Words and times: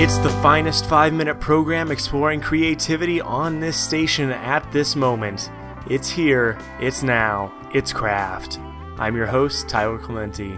It's 0.00 0.18
the 0.18 0.30
finest 0.30 0.86
five 0.86 1.12
minute 1.12 1.40
program 1.40 1.90
exploring 1.90 2.40
creativity 2.40 3.20
on 3.20 3.58
this 3.58 3.76
station 3.76 4.30
at 4.30 4.70
this 4.70 4.94
moment. 4.94 5.50
It's 5.90 6.08
here, 6.08 6.56
it's 6.78 7.02
now, 7.02 7.52
it's 7.74 7.92
craft. 7.92 8.60
I'm 8.96 9.16
your 9.16 9.26
host, 9.26 9.68
Tyler 9.68 9.98
Clementi. 9.98 10.56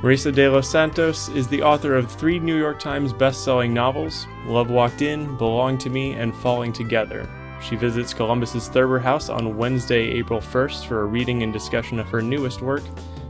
Marisa 0.00 0.32
de 0.32 0.48
los 0.48 0.68
Santos 0.68 1.28
is 1.30 1.48
the 1.48 1.60
author 1.60 1.96
of 1.96 2.08
three 2.08 2.38
New 2.38 2.56
York 2.56 2.78
Times 2.78 3.12
best-selling 3.12 3.74
novels, 3.74 4.28
Love 4.46 4.70
Walked 4.70 5.02
In, 5.02 5.36
Belong 5.38 5.76
to 5.78 5.90
Me, 5.90 6.12
and 6.12 6.32
Falling 6.36 6.72
Together. 6.72 7.28
She 7.60 7.74
visits 7.74 8.14
Columbus's 8.14 8.68
Thurber 8.68 9.00
House 9.00 9.28
on 9.28 9.56
Wednesday, 9.56 10.04
April 10.04 10.40
1st 10.40 10.86
for 10.86 11.00
a 11.00 11.06
reading 11.06 11.42
and 11.42 11.52
discussion 11.52 11.98
of 11.98 12.06
her 12.10 12.22
newest 12.22 12.62
work, 12.62 12.84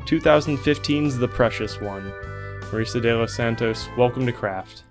2015's 0.05 1.17
The 1.17 1.27
Precious 1.27 1.80
One. 1.80 2.12
Marisa 2.71 3.01
de 3.01 3.17
los 3.17 3.35
Santos, 3.35 3.89
welcome 3.96 4.27
to 4.27 4.33
Craft. 4.33 4.83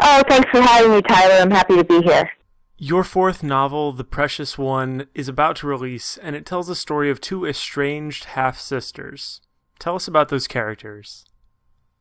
Oh, 0.00 0.22
thanks 0.28 0.48
for 0.50 0.60
having 0.60 0.92
me, 0.92 1.02
Tyler. 1.02 1.34
I'm 1.34 1.50
happy 1.50 1.76
to 1.76 1.84
be 1.84 2.02
here. 2.02 2.30
Your 2.78 3.04
fourth 3.04 3.42
novel, 3.42 3.92
The 3.92 4.04
Precious 4.04 4.58
One, 4.58 5.06
is 5.14 5.28
about 5.28 5.56
to 5.56 5.66
release, 5.66 6.18
and 6.18 6.36
it 6.36 6.44
tells 6.44 6.66
the 6.66 6.74
story 6.74 7.10
of 7.10 7.20
two 7.20 7.46
estranged 7.46 8.24
half 8.24 8.58
sisters. 8.58 9.40
Tell 9.78 9.96
us 9.96 10.06
about 10.06 10.28
those 10.28 10.46
characters. 10.46 11.24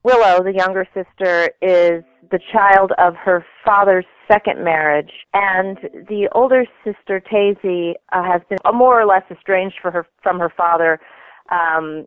Willow, 0.04 0.44
the 0.44 0.54
younger 0.54 0.86
sister, 0.94 1.52
is 1.62 2.04
the 2.30 2.40
child 2.52 2.92
of 2.98 3.16
her 3.16 3.46
father's 3.66 4.06
second 4.30 4.64
marriage, 4.64 5.12
and 5.34 5.78
the 6.10 6.28
older 6.34 6.66
sister, 6.84 7.22
Taisy, 7.22 7.94
uh, 8.12 8.24
has 8.24 8.42
been 8.50 8.58
more 8.74 9.00
or 9.00 9.06
less 9.06 9.24
estranged 9.32 9.78
her, 9.82 10.06
from 10.22 10.40
her 10.40 10.52
father 10.56 11.00
um, 11.52 12.06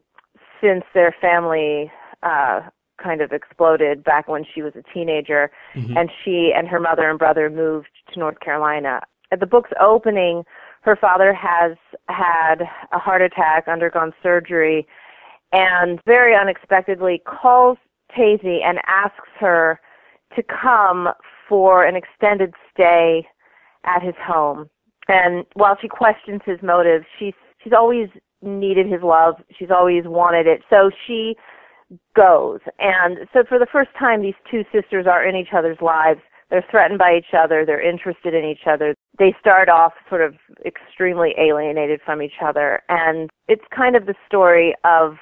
since 0.61 0.85
their 0.95 1.15
family 1.21 1.91
uh, 2.23 2.61
kind 3.03 3.21
of 3.21 3.33
exploded 3.33 4.05
back 4.05 4.29
when 4.29 4.45
she 4.55 4.63
was 4.63 4.73
a 4.77 4.83
teenager, 4.95 5.51
mm-hmm. 5.75 5.97
and 5.97 6.11
she 6.25 6.53
and 6.55 6.69
her 6.69 6.81
mother 6.81 7.09
and 7.09 7.19
brother 7.19 7.49
moved 7.49 7.89
to 8.13 8.19
North 8.19 8.41
Carolina. 8.41 9.01
At 9.31 9.41
the 9.41 9.47
book's 9.47 9.71
opening, 9.81 10.45
her 10.83 10.97
father 10.97 11.33
has 11.33 11.77
had 12.09 12.63
a 12.93 12.99
heart 12.99 13.23
attack, 13.23 13.69
undergone 13.69 14.13
surgery, 14.23 14.87
and 15.53 16.01
very 16.07 16.35
unexpectedly 16.35 17.23
calls 17.27 17.79
Taisy 18.17 18.63
and 18.65 18.79
asks 18.87 19.29
her 19.39 19.81
to 20.37 20.43
come 20.43 21.09
for 21.49 21.85
an 21.85 21.97
extended 21.97 22.55
stay 22.73 23.27
at 23.85 24.03
his 24.03 24.15
home. 24.21 24.69
And 25.09 25.47
while 25.55 25.77
she 25.81 25.89
questions 25.89 26.41
his 26.45 26.59
motives, 26.63 27.07
she's 27.19 27.35
she's 27.63 27.73
always 27.73 28.09
needed 28.43 28.87
his 28.87 29.03
love. 29.03 29.37
She's 29.59 29.71
always 29.71 30.05
wanted 30.07 30.47
it. 30.47 30.63
So 30.71 30.91
she 31.07 31.37
goes. 32.15 32.61
And 32.79 33.29
so 33.33 33.45
for 33.49 33.59
the 33.59 33.67
first 33.71 33.91
time, 33.99 34.23
these 34.23 34.35
two 34.51 34.65
sisters 34.73 35.07
are 35.07 35.27
in 35.27 35.37
each 35.37 35.53
other's 35.57 35.79
lives. 35.81 36.21
They're 36.51 36.65
threatened 36.71 36.99
by 36.99 37.17
each 37.19 37.35
other. 37.39 37.65
They're 37.67 37.87
interested 37.87 38.35
in 38.35 38.45
each 38.45 38.67
other. 38.67 38.95
They 39.19 39.35
start 39.41 39.69
off 39.69 39.93
sort 40.09 40.23
of 40.23 40.35
extremely 40.65 41.35
alienated 41.39 42.01
from 42.05 42.23
each 42.23 42.41
other. 42.43 42.81
And 42.89 43.29
it's 43.49 43.65
kind 43.75 43.97
of 43.97 44.07
the 44.07 44.15
story 44.27 44.75
of, 44.85 45.17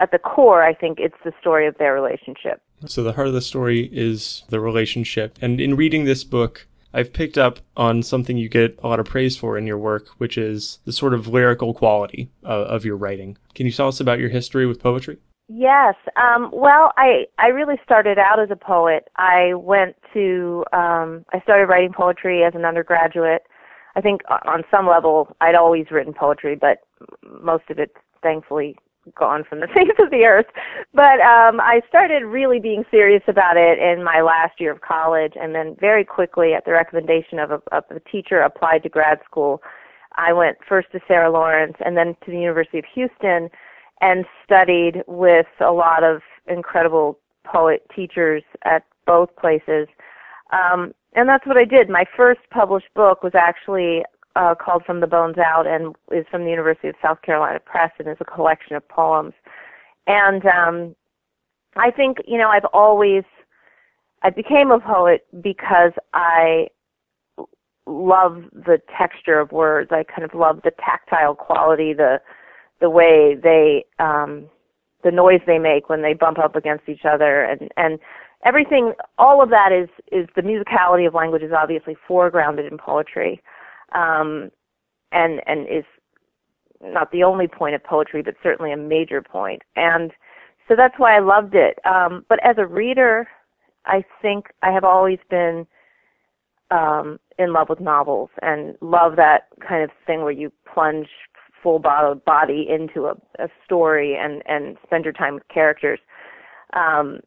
at 0.00 0.10
the 0.12 0.18
core, 0.18 0.62
I 0.62 0.72
think 0.74 0.98
it's 0.98 1.18
the 1.24 1.32
story 1.40 1.66
of 1.66 1.76
their 1.78 1.92
relationship. 1.92 2.62
So 2.86 3.02
the 3.02 3.12
heart 3.12 3.28
of 3.28 3.34
the 3.34 3.42
story 3.42 3.90
is 3.92 4.44
the 4.48 4.60
relationship. 4.60 5.38
And 5.42 5.60
in 5.60 5.76
reading 5.76 6.04
this 6.04 6.24
book, 6.24 6.66
I've 6.94 7.12
picked 7.12 7.38
up 7.38 7.60
on 7.76 8.02
something 8.02 8.36
you 8.36 8.48
get 8.48 8.78
a 8.82 8.88
lot 8.88 9.00
of 9.00 9.06
praise 9.06 9.36
for 9.36 9.56
in 9.56 9.66
your 9.66 9.78
work, 9.78 10.08
which 10.18 10.36
is 10.36 10.78
the 10.84 10.92
sort 10.92 11.14
of 11.14 11.26
lyrical 11.26 11.74
quality 11.74 12.30
uh, 12.44 12.48
of 12.48 12.84
your 12.84 12.96
writing. 12.96 13.38
Can 13.54 13.66
you 13.66 13.72
tell 13.72 13.88
us 13.88 14.00
about 14.00 14.18
your 14.18 14.28
history 14.28 14.66
with 14.66 14.82
poetry? 14.82 15.18
Yes. 15.54 15.96
Um, 16.16 16.50
well, 16.52 16.92
I 16.96 17.26
I 17.38 17.48
really 17.48 17.76
started 17.84 18.18
out 18.18 18.40
as 18.40 18.50
a 18.50 18.56
poet. 18.56 19.08
I 19.16 19.52
went 19.54 19.96
to 20.14 20.64
um, 20.72 21.26
I 21.32 21.40
started 21.42 21.66
writing 21.66 21.92
poetry 21.92 22.42
as 22.42 22.54
an 22.54 22.64
undergraduate. 22.64 23.42
I 23.94 24.00
think 24.00 24.22
on 24.30 24.62
some 24.70 24.88
level 24.88 25.36
I'd 25.42 25.54
always 25.54 25.90
written 25.90 26.14
poetry, 26.14 26.56
but 26.56 26.78
most 27.42 27.64
of 27.68 27.78
it, 27.78 27.92
thankfully, 28.22 28.76
gone 29.14 29.44
from 29.46 29.60
the 29.60 29.66
face 29.74 29.92
of 29.98 30.10
the 30.10 30.24
earth. 30.24 30.46
But 30.94 31.20
um, 31.20 31.60
I 31.60 31.82
started 31.86 32.24
really 32.24 32.58
being 32.58 32.84
serious 32.90 33.22
about 33.28 33.58
it 33.58 33.78
in 33.78 34.02
my 34.02 34.22
last 34.22 34.58
year 34.58 34.72
of 34.72 34.80
college, 34.80 35.34
and 35.38 35.54
then 35.54 35.76
very 35.78 36.04
quickly, 36.04 36.54
at 36.54 36.64
the 36.64 36.72
recommendation 36.72 37.38
of 37.38 37.50
a, 37.50 37.60
of 37.72 37.84
a 37.90 38.00
teacher, 38.10 38.40
applied 38.40 38.84
to 38.84 38.88
grad 38.88 39.18
school. 39.26 39.62
I 40.16 40.32
went 40.32 40.58
first 40.66 40.92
to 40.92 41.00
Sarah 41.06 41.30
Lawrence, 41.30 41.76
and 41.84 41.94
then 41.94 42.16
to 42.24 42.30
the 42.30 42.38
University 42.38 42.78
of 42.78 42.86
Houston 42.94 43.50
and 44.02 44.26
studied 44.44 45.02
with 45.06 45.46
a 45.60 45.72
lot 45.72 46.02
of 46.02 46.20
incredible 46.48 47.18
poet 47.44 47.86
teachers 47.94 48.42
at 48.64 48.84
both 49.06 49.34
places. 49.36 49.86
Um, 50.52 50.92
and 51.14 51.28
that's 51.28 51.46
what 51.46 51.56
I 51.56 51.64
did. 51.64 51.88
My 51.88 52.04
first 52.16 52.40
published 52.50 52.92
book 52.94 53.22
was 53.22 53.32
actually 53.34 54.02
uh, 54.34 54.54
called 54.54 54.84
From 54.84 55.00
the 55.00 55.06
Bones 55.06 55.38
Out 55.38 55.66
and 55.66 55.94
is 56.10 56.26
from 56.30 56.44
the 56.44 56.50
University 56.50 56.88
of 56.88 56.94
South 57.00 57.22
Carolina 57.22 57.60
Press 57.60 57.92
and 57.98 58.08
is 58.08 58.16
a 58.20 58.24
collection 58.24 58.76
of 58.76 58.86
poems. 58.88 59.34
And 60.06 60.44
um, 60.46 60.96
I 61.76 61.90
think, 61.90 62.18
you 62.26 62.38
know, 62.38 62.48
I've 62.48 62.66
always, 62.72 63.22
I 64.22 64.30
became 64.30 64.70
a 64.70 64.80
poet 64.80 65.26
because 65.40 65.92
I 66.12 66.68
love 67.86 68.44
the 68.52 68.80
texture 68.96 69.38
of 69.38 69.52
words. 69.52 69.90
I 69.92 70.02
kind 70.04 70.24
of 70.24 70.34
love 70.34 70.60
the 70.64 70.72
tactile 70.84 71.34
quality, 71.34 71.92
the 71.92 72.20
the 72.82 72.90
way 72.90 73.34
they 73.42 73.84
um 73.98 74.44
the 75.04 75.10
noise 75.10 75.40
they 75.46 75.58
make 75.58 75.88
when 75.88 76.02
they 76.02 76.12
bump 76.12 76.38
up 76.38 76.54
against 76.56 76.88
each 76.88 77.04
other 77.04 77.44
and 77.44 77.70
and 77.78 77.98
everything 78.44 78.92
all 79.18 79.42
of 79.42 79.48
that 79.48 79.72
is 79.72 79.88
is 80.10 80.28
the 80.36 80.42
musicality 80.42 81.06
of 81.06 81.14
language 81.14 81.42
is 81.42 81.52
obviously 81.56 81.96
foregrounded 82.08 82.70
in 82.70 82.76
poetry 82.76 83.40
um 83.94 84.50
and 85.12 85.40
and 85.46 85.66
is 85.68 85.84
not 86.82 87.10
the 87.12 87.22
only 87.22 87.46
point 87.46 87.74
of 87.74 87.84
poetry 87.84 88.22
but 88.22 88.34
certainly 88.42 88.72
a 88.72 88.76
major 88.76 89.22
point. 89.22 89.62
And 89.76 90.10
so 90.68 90.74
that's 90.76 90.94
why 90.98 91.16
I 91.16 91.20
loved 91.20 91.54
it. 91.54 91.78
Um 91.86 92.24
but 92.28 92.44
as 92.44 92.56
a 92.58 92.66
reader 92.66 93.28
I 93.86 94.04
think 94.20 94.46
I 94.62 94.72
have 94.72 94.84
always 94.84 95.18
been 95.30 95.66
um 96.70 97.18
in 97.38 97.52
love 97.52 97.68
with 97.68 97.80
novels 97.80 98.30
and 98.42 98.76
love 98.80 99.16
that 99.16 99.48
kind 99.66 99.82
of 99.84 99.90
thing 100.06 100.22
where 100.22 100.32
you 100.32 100.52
plunge 100.72 101.08
full 101.62 101.78
body 101.78 102.66
into 102.68 103.06
a, 103.06 103.14
a 103.38 103.48
story 103.64 104.16
and 104.16 104.42
and 104.46 104.76
spend 104.84 105.04
your 105.04 105.12
time 105.12 105.34
with 105.34 105.46
characters. 105.48 106.00
Um, 106.74 107.20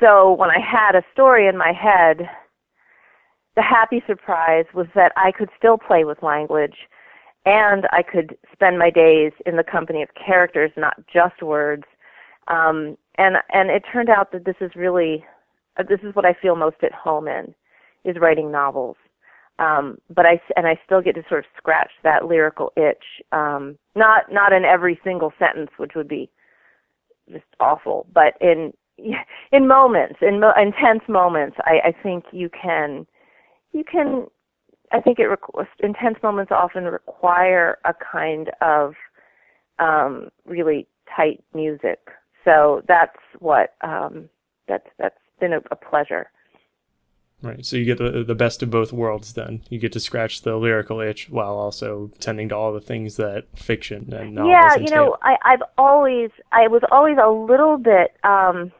so 0.00 0.32
when 0.32 0.50
I 0.50 0.60
had 0.60 0.94
a 0.94 1.02
story 1.12 1.48
in 1.48 1.56
my 1.56 1.72
head, 1.72 2.28
the 3.56 3.62
happy 3.62 4.02
surprise 4.06 4.66
was 4.74 4.86
that 4.94 5.12
I 5.16 5.32
could 5.32 5.48
still 5.58 5.78
play 5.78 6.04
with 6.04 6.22
language 6.22 6.76
and 7.44 7.86
I 7.92 8.02
could 8.02 8.36
spend 8.52 8.78
my 8.78 8.90
days 8.90 9.32
in 9.46 9.56
the 9.56 9.64
company 9.64 10.02
of 10.02 10.08
characters, 10.14 10.72
not 10.76 10.94
just 11.12 11.42
words. 11.42 11.84
Um, 12.48 12.96
and 13.18 13.36
and 13.52 13.70
it 13.70 13.84
turned 13.90 14.10
out 14.10 14.32
that 14.32 14.44
this 14.44 14.56
is 14.60 14.70
really 14.76 15.24
uh, 15.78 15.84
this 15.88 16.00
is 16.02 16.14
what 16.14 16.24
I 16.24 16.34
feel 16.34 16.56
most 16.56 16.76
at 16.82 16.92
home 16.92 17.28
in 17.28 17.54
is 18.04 18.16
writing 18.20 18.52
novels. 18.52 18.96
Um, 19.58 19.98
but 20.14 20.26
I 20.26 20.40
and 20.56 20.66
I 20.66 20.78
still 20.84 21.00
get 21.00 21.14
to 21.14 21.22
sort 21.28 21.40
of 21.40 21.50
scratch 21.56 21.90
that 22.02 22.26
lyrical 22.26 22.72
itch. 22.76 23.04
Um, 23.32 23.78
not 23.94 24.30
not 24.30 24.52
in 24.52 24.64
every 24.64 25.00
single 25.02 25.32
sentence, 25.38 25.70
which 25.78 25.92
would 25.94 26.08
be 26.08 26.30
just 27.30 27.44
awful, 27.60 28.06
but 28.12 28.34
in 28.40 28.72
in 29.52 29.66
moments, 29.66 30.16
in 30.20 30.40
mo- 30.40 30.52
intense 30.60 31.02
moments, 31.08 31.56
I, 31.60 31.88
I 31.88 31.94
think 32.02 32.24
you 32.32 32.50
can 32.50 33.06
you 33.72 33.84
can. 33.84 34.26
I 34.92 35.00
think 35.00 35.18
it 35.18 35.28
requ- 35.28 35.66
intense 35.80 36.16
moments 36.22 36.52
often 36.52 36.84
require 36.84 37.78
a 37.84 37.92
kind 37.94 38.50
of 38.60 38.94
um, 39.78 40.28
really 40.44 40.86
tight 41.14 41.42
music. 41.54 41.98
So 42.44 42.82
that's 42.86 43.16
what 43.40 43.74
um, 43.82 44.28
that's 44.68 44.86
that's 44.98 45.18
been 45.40 45.54
a, 45.54 45.60
a 45.70 45.76
pleasure. 45.76 46.30
Right. 47.42 47.66
So 47.66 47.76
you 47.76 47.84
get 47.84 47.98
the 47.98 48.24
the 48.24 48.34
best 48.34 48.62
of 48.62 48.70
both 48.70 48.92
worlds. 48.92 49.34
Then 49.34 49.62
you 49.68 49.78
get 49.78 49.92
to 49.92 50.00
scratch 50.00 50.42
the 50.42 50.56
lyrical 50.56 51.00
itch 51.00 51.28
while 51.28 51.56
also 51.56 52.10
tending 52.18 52.48
to 52.48 52.56
all 52.56 52.72
the 52.72 52.80
things 52.80 53.16
that 53.16 53.44
fiction 53.54 54.12
and 54.14 54.34
novels 54.34 54.52
yeah. 54.52 54.76
You 54.76 54.94
know, 54.94 55.16
I, 55.22 55.36
I've 55.44 55.62
always 55.76 56.30
I 56.50 56.66
was 56.68 56.82
always 56.90 57.18
a 57.22 57.28
little 57.28 57.76
bit 57.76 58.16
um, 58.24 58.72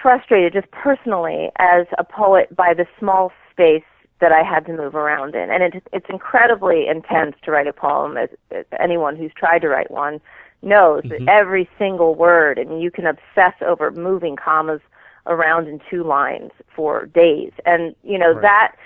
frustrated, 0.00 0.52
just 0.52 0.70
personally, 0.70 1.50
as 1.58 1.86
a 1.98 2.04
poet, 2.04 2.54
by 2.54 2.74
the 2.74 2.86
small 2.98 3.32
space 3.50 3.82
that 4.20 4.30
I 4.30 4.42
had 4.42 4.64
to 4.66 4.72
move 4.72 4.94
around 4.94 5.34
in, 5.34 5.50
and 5.50 5.62
it, 5.62 5.82
it's 5.92 6.06
incredibly 6.08 6.86
intense 6.86 7.34
to 7.42 7.50
write 7.50 7.66
a 7.66 7.72
poem. 7.72 8.16
As, 8.16 8.28
as 8.52 8.66
anyone 8.78 9.16
who's 9.16 9.32
tried 9.36 9.60
to 9.60 9.68
write 9.68 9.90
one 9.90 10.20
knows 10.62 11.02
mm-hmm. 11.02 11.24
that 11.24 11.32
every 11.32 11.68
single 11.76 12.14
word, 12.14 12.56
and 12.56 12.80
you 12.80 12.92
can 12.92 13.06
obsess 13.06 13.54
over 13.66 13.90
moving 13.90 14.36
commas 14.36 14.80
around 15.26 15.68
in 15.68 15.80
two 15.90 16.02
lines 16.02 16.50
for 16.74 17.06
days. 17.06 17.52
And, 17.66 17.94
you 18.02 18.18
know, 18.18 18.32
right. 18.32 18.42
that 18.42 18.76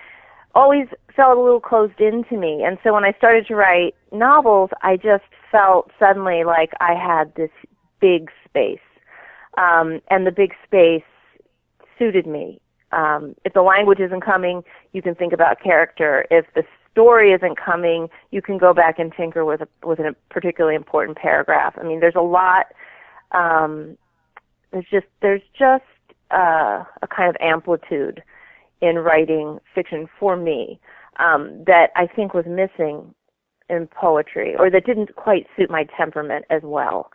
always 0.54 0.86
felt 1.14 1.36
a 1.36 1.40
little 1.40 1.60
closed 1.60 2.00
in 2.00 2.25
to 2.25 2.36
me. 2.36 2.62
And 2.64 2.78
so 2.82 2.92
when 2.92 3.04
I 3.04 3.12
started 3.12 3.46
to 3.46 3.54
write 3.54 3.94
novels, 4.12 4.70
I 4.82 4.96
just 4.96 5.25
felt 5.50 5.90
suddenly 5.98 6.44
like 6.44 6.72
I 6.81 6.94
had 6.94 7.34
this 7.34 7.50
big 8.00 8.31
space. 8.44 8.78
Um, 9.56 10.00
and 10.10 10.26
the 10.26 10.32
big 10.32 10.52
space 10.66 11.02
suited 11.98 12.26
me. 12.26 12.60
um, 12.94 13.34
if 13.44 13.52
the 13.52 13.62
language 13.62 14.00
isn't 14.00 14.20
coming, 14.20 14.62
you 14.92 15.02
can 15.02 15.14
think 15.14 15.32
about 15.32 15.60
character. 15.60 16.26
If 16.30 16.46
the 16.54 16.62
story 16.92 17.32
isn't 17.32 17.56
coming, 17.58 18.08
you 18.30 18.40
can 18.40 18.56
go 18.56 18.72
back 18.72 18.98
and 18.98 19.12
tinker 19.12 19.44
with 19.44 19.60
a, 19.60 19.69
with 19.87 19.98
a 19.98 20.14
particularly 20.30 20.76
important 20.76 21.19
paragraph. 21.19 21.75
I 21.78 21.82
mean, 21.82 22.00
there's 22.00 22.14
a 22.14 22.22
lot. 22.22 22.66
Um, 23.32 23.98
there's 24.72 24.87
just 24.90 25.06
there's 25.20 25.42
just 25.58 25.84
uh, 26.31 26.85
a 27.03 27.06
kind 27.15 27.29
of 27.29 27.37
amplitude 27.41 28.23
in 28.81 28.99
writing 28.99 29.59
fiction 29.75 30.09
for 30.19 30.37
me 30.37 30.79
um, 31.19 31.65
that 31.67 31.91
I 31.97 32.06
think 32.06 32.35
was 32.35 32.44
missing 32.47 33.15
in 33.71 33.87
poetry, 33.87 34.55
or 34.59 34.71
that 34.71 34.85
didn't 34.85 35.17
quite 35.17 35.47
suit 35.56 35.71
my 35.71 35.87
temperament 35.97 36.44
as 36.50 36.62
well. 36.62 37.11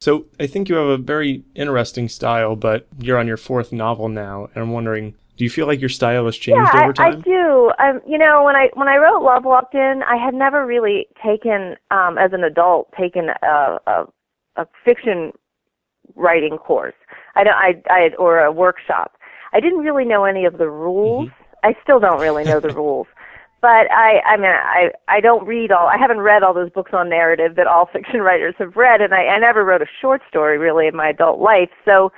So 0.00 0.26
I 0.38 0.46
think 0.46 0.68
you 0.68 0.76
have 0.76 0.86
a 0.86 0.98
very 0.98 1.44
interesting 1.54 2.08
style, 2.08 2.56
but 2.56 2.86
you're 2.98 3.18
on 3.18 3.26
your 3.26 3.36
fourth 3.36 3.72
novel 3.72 4.08
now, 4.08 4.48
and 4.54 4.62
I'm 4.62 4.70
wondering, 4.70 5.14
do 5.36 5.44
you 5.44 5.50
feel 5.50 5.66
like 5.66 5.80
your 5.80 5.88
style 5.88 6.26
has 6.26 6.36
changed 6.36 6.70
yeah, 6.74 6.84
over 6.84 6.92
time? 6.92 7.14
I, 7.14 7.16
I 7.16 7.20
do. 7.20 7.72
Um, 7.78 8.00
you 8.06 8.18
know, 8.18 8.44
when 8.44 8.54
I 8.54 8.68
when 8.74 8.86
I 8.86 8.98
wrote 8.98 9.22
Love 9.22 9.44
Walked 9.44 9.74
In, 9.74 10.02
I 10.06 10.16
had 10.16 10.34
never 10.34 10.64
really 10.64 11.08
taken, 11.24 11.76
um, 11.90 12.18
as 12.18 12.32
an 12.32 12.44
adult, 12.44 12.92
taken 12.92 13.30
a, 13.42 13.78
a, 13.86 14.06
a 14.56 14.66
fiction 14.84 15.32
writing 16.16 16.58
course. 16.58 16.94
I 17.34 17.44
don't, 17.44 17.54
I, 17.54 17.82
I 17.88 18.10
or 18.18 18.40
a 18.40 18.52
workshop. 18.52 19.12
I 19.52 19.60
didn't 19.60 19.80
really 19.80 20.04
know 20.04 20.24
any 20.24 20.44
of 20.44 20.58
the 20.58 20.68
rules. 20.68 21.28
Mm-hmm. 21.28 21.66
I 21.66 21.76
still 21.82 22.00
don't 22.00 22.20
really 22.20 22.44
know 22.44 22.60
the 22.60 22.74
rules 22.74 23.06
but 23.64 23.90
I, 23.90 24.20
I 24.26 24.36
mean, 24.36 24.50
I, 24.50 24.90
I 25.08 25.20
don't 25.20 25.46
read 25.46 25.72
all. 25.72 25.86
I 25.86 25.96
haven't 25.96 26.20
read 26.20 26.42
all 26.42 26.52
those 26.52 26.68
books 26.68 26.90
on 26.92 27.08
narrative 27.08 27.56
that 27.56 27.66
all 27.66 27.86
fiction 27.94 28.20
writers 28.20 28.54
have 28.58 28.76
read, 28.76 29.00
and 29.00 29.14
I, 29.14 29.24
I 29.24 29.38
never 29.38 29.64
wrote 29.64 29.80
a 29.80 29.86
short 30.02 30.20
story 30.28 30.58
really 30.58 30.86
in 30.86 30.94
my 30.94 31.08
adult 31.08 31.40
life. 31.40 31.70
So, 31.82 32.12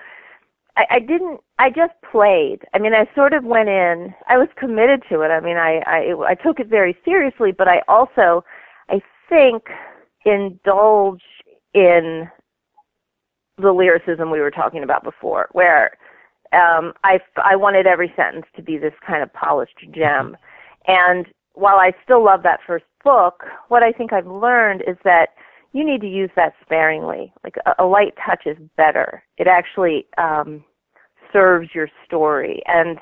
I, 0.76 0.86
I 0.90 0.98
didn't. 0.98 1.38
I 1.60 1.70
just 1.70 1.92
played. 2.10 2.62
I 2.74 2.80
mean, 2.80 2.94
I 2.94 3.08
sort 3.14 3.32
of 3.32 3.44
went 3.44 3.68
in. 3.68 4.12
I 4.28 4.38
was 4.38 4.48
committed 4.58 5.04
to 5.08 5.20
it. 5.20 5.28
I 5.28 5.38
mean, 5.38 5.56
I, 5.56 5.84
I, 5.86 6.30
I 6.30 6.34
took 6.34 6.58
it 6.58 6.66
very 6.66 6.98
seriously, 7.04 7.52
but 7.52 7.68
I 7.68 7.80
also, 7.86 8.44
I 8.88 9.00
think, 9.28 9.68
indulge 10.24 11.22
in 11.74 12.28
the 13.58 13.72
lyricism 13.72 14.30
we 14.30 14.40
were 14.40 14.50
talking 14.50 14.82
about 14.82 15.02
before, 15.02 15.48
where 15.52 15.96
um, 16.52 16.92
I, 17.04 17.18
I 17.42 17.56
wanted 17.56 17.86
every 17.86 18.12
sentence 18.16 18.46
to 18.56 18.62
be 18.62 18.78
this 18.78 18.94
kind 19.06 19.22
of 19.22 19.32
polished 19.32 19.78
gem. 19.92 20.36
And 20.86 21.26
while 21.54 21.76
I 21.76 21.92
still 22.04 22.24
love 22.24 22.42
that 22.42 22.60
first 22.66 22.84
book, 23.02 23.44
what 23.68 23.82
I 23.82 23.92
think 23.92 24.12
I've 24.12 24.26
learned 24.26 24.82
is 24.86 24.96
that 25.04 25.30
you 25.72 25.84
need 25.84 26.00
to 26.02 26.08
use 26.08 26.30
that 26.36 26.54
sparingly. 26.62 27.32
Like 27.44 27.56
a, 27.66 27.82
a 27.82 27.86
light 27.86 28.14
touch 28.24 28.46
is 28.46 28.56
better. 28.76 29.22
It 29.38 29.46
actually 29.46 30.06
um, 30.18 30.64
serves 31.32 31.70
your 31.74 31.88
story. 32.04 32.62
And 32.66 32.98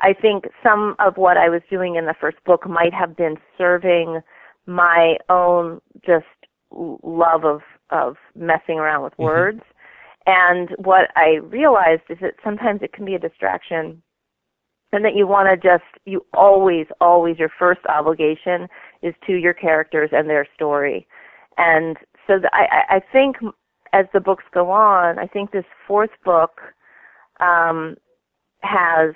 I 0.00 0.12
think 0.12 0.44
some 0.62 0.94
of 0.98 1.16
what 1.16 1.36
I 1.36 1.48
was 1.48 1.62
doing 1.70 1.96
in 1.96 2.06
the 2.06 2.14
first 2.20 2.36
book 2.44 2.68
might 2.68 2.92
have 2.92 3.16
been 3.16 3.36
serving 3.56 4.20
my 4.66 5.16
own 5.28 5.80
just 6.04 6.26
love 6.70 7.44
of 7.44 7.60
of 7.90 8.16
messing 8.34 8.78
around 8.78 9.04
with 9.04 9.12
mm-hmm. 9.12 9.26
And 10.26 10.70
what 10.78 11.10
I 11.14 11.36
realized 11.42 12.02
is 12.08 12.18
that 12.20 12.34
sometimes 12.42 12.82
it 12.82 12.92
can 12.92 13.04
be 13.04 13.14
a 13.14 13.18
distraction 13.18 14.02
and 14.92 15.04
that 15.04 15.14
you 15.14 15.26
want 15.26 15.48
to 15.48 15.56
just 15.56 15.84
you 16.04 16.24
always 16.34 16.86
always 17.00 17.38
your 17.38 17.50
first 17.58 17.80
obligation 17.88 18.68
is 19.02 19.14
to 19.26 19.34
your 19.34 19.54
characters 19.54 20.10
and 20.12 20.28
their 20.28 20.46
story. 20.54 21.06
And 21.58 21.96
so 22.26 22.38
the, 22.38 22.50
I, 22.52 22.96
I 22.96 23.00
think 23.12 23.36
as 23.92 24.06
the 24.12 24.20
books 24.20 24.44
go 24.52 24.70
on 24.70 25.18
i 25.18 25.26
think 25.26 25.50
this 25.50 25.64
fourth 25.86 26.10
book 26.24 26.60
um, 27.40 27.96
has 28.62 29.14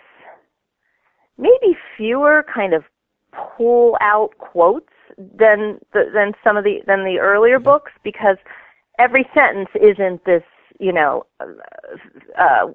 maybe 1.39 1.77
fewer 1.97 2.45
kind 2.53 2.75
of 2.75 2.85
pull 3.57 3.97
out 4.01 4.31
quotes 4.39 4.93
than 5.17 5.79
the, 5.93 6.05
than 6.13 6.33
some 6.45 6.57
of 6.57 6.65
the 6.65 6.81
than 6.87 7.05
the 7.05 7.19
earlier 7.19 7.59
books 7.59 7.93
because 8.05 8.37
every 8.99 9.27
sentence 9.35 9.69
isn't 9.75 10.25
this 10.25 10.43
you 10.81 10.93
know 10.93 11.25
uh, 11.41 12.67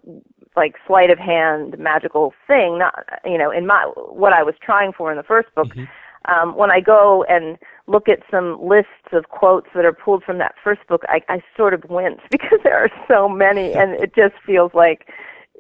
like 0.56 0.76
sleight 0.88 1.10
of 1.10 1.20
hand 1.20 1.78
magical 1.78 2.34
thing 2.48 2.78
not 2.78 2.94
you 3.26 3.38
know 3.38 3.52
in 3.52 3.66
my 3.66 3.84
what 3.96 4.32
i 4.32 4.44
was 4.44 4.56
trying 4.62 4.94
for 4.94 5.12
in 5.12 5.18
the 5.18 5.24
first 5.24 5.54
book. 5.56 5.68
Mm-hmm. 5.68 6.32
um 6.32 6.56
when 6.56 6.72
i 6.72 6.80
go 6.80 7.24
and 7.28 7.58
look 7.88 8.08
at 8.08 8.20
some 8.32 8.58
lists 8.62 9.12
of 9.12 9.30
quotes 9.30 9.68
that 9.76 9.86
are 9.86 9.94
pulled 9.94 10.24
from 10.24 10.38
that 10.38 10.56
first 10.64 10.82
book 10.88 11.02
i 11.10 11.20
i 11.28 11.42
sort 11.58 11.74
of 11.74 11.84
wince 11.90 12.22
because 12.32 12.60
there 12.64 12.78
are 12.78 12.90
so 13.08 13.28
many 13.28 13.74
and 13.74 13.92
it 13.96 14.16
just 14.16 14.36
feels 14.46 14.72
like 14.74 15.10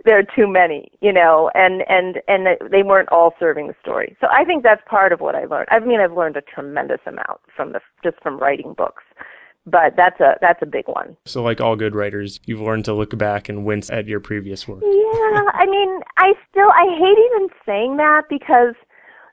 there 0.04 0.20
are 0.20 0.36
too 0.36 0.48
many 0.48 0.92
you 1.02 1.12
know 1.12 1.50
and 1.56 1.84
and 1.90 2.22
and 2.28 2.48
they 2.72 2.84
weren't 2.84 3.10
all 3.10 3.34
serving 3.40 3.68
the 3.68 3.76
story. 3.82 4.16
So 4.22 4.28
i 4.30 4.46
think 4.46 4.62
that's 4.62 4.82
part 4.88 5.12
of 5.12 5.20
what 5.20 5.36
i 5.36 5.46
learned. 5.46 5.68
I 5.72 5.80
mean 5.80 6.00
i've 6.00 6.14
learned 6.14 6.38
a 6.38 6.42
tremendous 6.42 7.00
amount 7.08 7.40
from 7.56 7.72
the 7.72 7.80
just 8.04 8.22
from 8.22 8.38
writing 8.38 8.74
books 8.74 9.02
but 9.66 9.96
that's 9.96 10.20
a 10.20 10.36
that's 10.42 10.62
a 10.62 10.66
big 10.66 10.88
one. 10.88 11.18
So 11.26 11.42
like 11.42 11.60
all 11.60 11.76
good 11.76 11.96
writers, 11.96 12.40
you've 12.46 12.62
learned 12.62 12.86
to 12.86 12.94
look 12.94 13.18
back 13.18 13.50
and 13.50 13.66
wince 13.66 13.90
at 13.90 14.08
your 14.08 14.20
previous 14.20 14.68
work. 14.68 14.82
Yeah, 14.84 14.90
I 15.54 15.66
mean, 15.66 16.02
I 16.18 16.34
still 16.50 16.70
I 16.70 16.86
hate 16.98 17.18
even 17.18 17.50
saying 17.66 17.98
that 17.98 18.24
because 18.30 18.76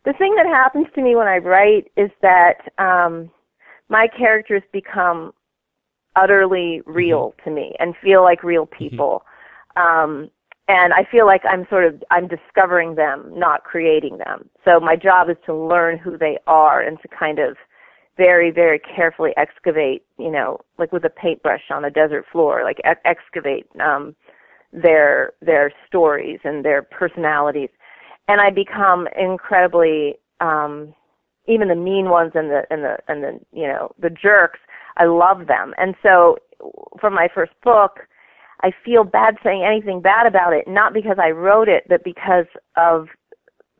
the 0.04 0.12
thing 0.14 0.34
that 0.36 0.46
happens 0.46 0.86
to 0.94 1.02
me 1.02 1.14
when 1.16 1.28
I 1.28 1.38
write 1.38 1.90
is 1.96 2.10
that 2.22 2.70
um 2.78 3.30
my 3.88 4.08
characters 4.08 4.62
become 4.72 5.32
utterly 6.16 6.80
mm-hmm. 6.80 6.92
real 6.92 7.34
mm-hmm. 7.38 7.50
to 7.50 7.54
me 7.54 7.74
and 7.78 7.94
feel 8.02 8.22
like 8.22 8.42
real 8.42 8.66
mm-hmm. 8.66 8.88
people. 8.88 9.22
Mm-hmm. 9.76 10.06
Um 10.06 10.30
and 10.68 10.94
I 10.94 11.04
feel 11.10 11.26
like 11.26 11.42
I'm 11.44 11.66
sort 11.68 11.84
of 11.84 12.02
I'm 12.10 12.28
discovering 12.28 12.94
them, 12.94 13.30
not 13.34 13.64
creating 13.64 14.18
them. 14.18 14.48
So 14.64 14.80
my 14.80 14.96
job 14.96 15.28
is 15.28 15.36
to 15.44 15.54
learn 15.54 15.98
who 15.98 16.16
they 16.16 16.38
are 16.46 16.80
and 16.80 16.98
to 17.02 17.08
kind 17.08 17.38
of 17.38 17.56
very, 18.16 18.50
very 18.50 18.78
carefully 18.78 19.32
excavate, 19.36 20.04
you 20.18 20.30
know, 20.30 20.60
like 20.78 20.92
with 20.92 21.04
a 21.04 21.10
paintbrush 21.10 21.62
on 21.70 21.84
a 21.84 21.90
desert 21.90 22.24
floor, 22.30 22.62
like 22.64 22.78
ex- 22.84 23.00
excavate 23.04 23.66
um, 23.80 24.14
their 24.72 25.32
their 25.40 25.72
stories 25.86 26.40
and 26.44 26.64
their 26.64 26.82
personalities, 26.82 27.70
and 28.28 28.40
I 28.40 28.50
become 28.50 29.08
incredibly, 29.18 30.16
um, 30.40 30.94
even 31.46 31.68
the 31.68 31.74
mean 31.74 32.10
ones 32.10 32.32
and 32.34 32.50
the 32.50 32.62
and 32.70 32.82
the 32.84 32.98
and 33.08 33.22
the 33.22 33.40
you 33.52 33.66
know 33.66 33.92
the 33.98 34.10
jerks. 34.10 34.60
I 34.98 35.04
love 35.06 35.46
them, 35.46 35.74
and 35.78 35.94
so 36.02 36.36
for 37.00 37.10
my 37.10 37.28
first 37.34 37.52
book, 37.64 38.00
I 38.62 38.72
feel 38.84 39.04
bad 39.04 39.36
saying 39.42 39.64
anything 39.64 40.00
bad 40.02 40.26
about 40.26 40.52
it, 40.52 40.68
not 40.68 40.92
because 40.92 41.16
I 41.18 41.30
wrote 41.30 41.68
it, 41.68 41.84
but 41.88 42.04
because 42.04 42.46
of 42.76 43.08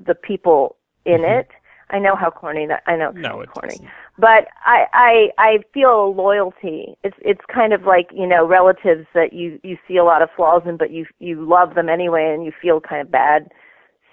the 0.05 0.15
people 0.15 0.77
in 1.05 1.21
mm-hmm. 1.21 1.41
it 1.41 1.49
I 1.93 1.99
know 1.99 2.17
how 2.17 2.31
corny 2.31 2.67
that 2.67 2.83
I 2.87 2.97
know 2.97 3.11
it's 3.11 3.19
no, 3.19 3.45
corny. 3.47 3.77
Doesn't. 3.77 3.89
But 4.19 4.49
I 4.65 4.87
I 4.93 5.29
I 5.39 5.59
feel 5.73 6.07
a 6.07 6.09
loyalty. 6.09 6.97
It's 7.05 7.17
it's 7.21 7.41
kind 7.53 7.73
of 7.73 7.85
like, 7.85 8.09
you 8.13 8.27
know, 8.27 8.47
relatives 8.47 9.07
that 9.15 9.33
you 9.33 9.61
you 9.63 9.77
see 9.87 9.97
a 9.97 10.05
lot 10.05 10.23
of 10.23 10.31
flaws 10.35 10.63
in 10.67 10.77
but 10.77 10.91
you 10.91 11.07
you 11.19 11.47
love 11.47 11.75
them 11.75 11.89
anyway 11.89 12.33
and 12.35 12.45
you 12.45 12.53
feel 12.61 12.81
kind 12.81 13.03
of 13.03 13.11
bad 13.11 13.51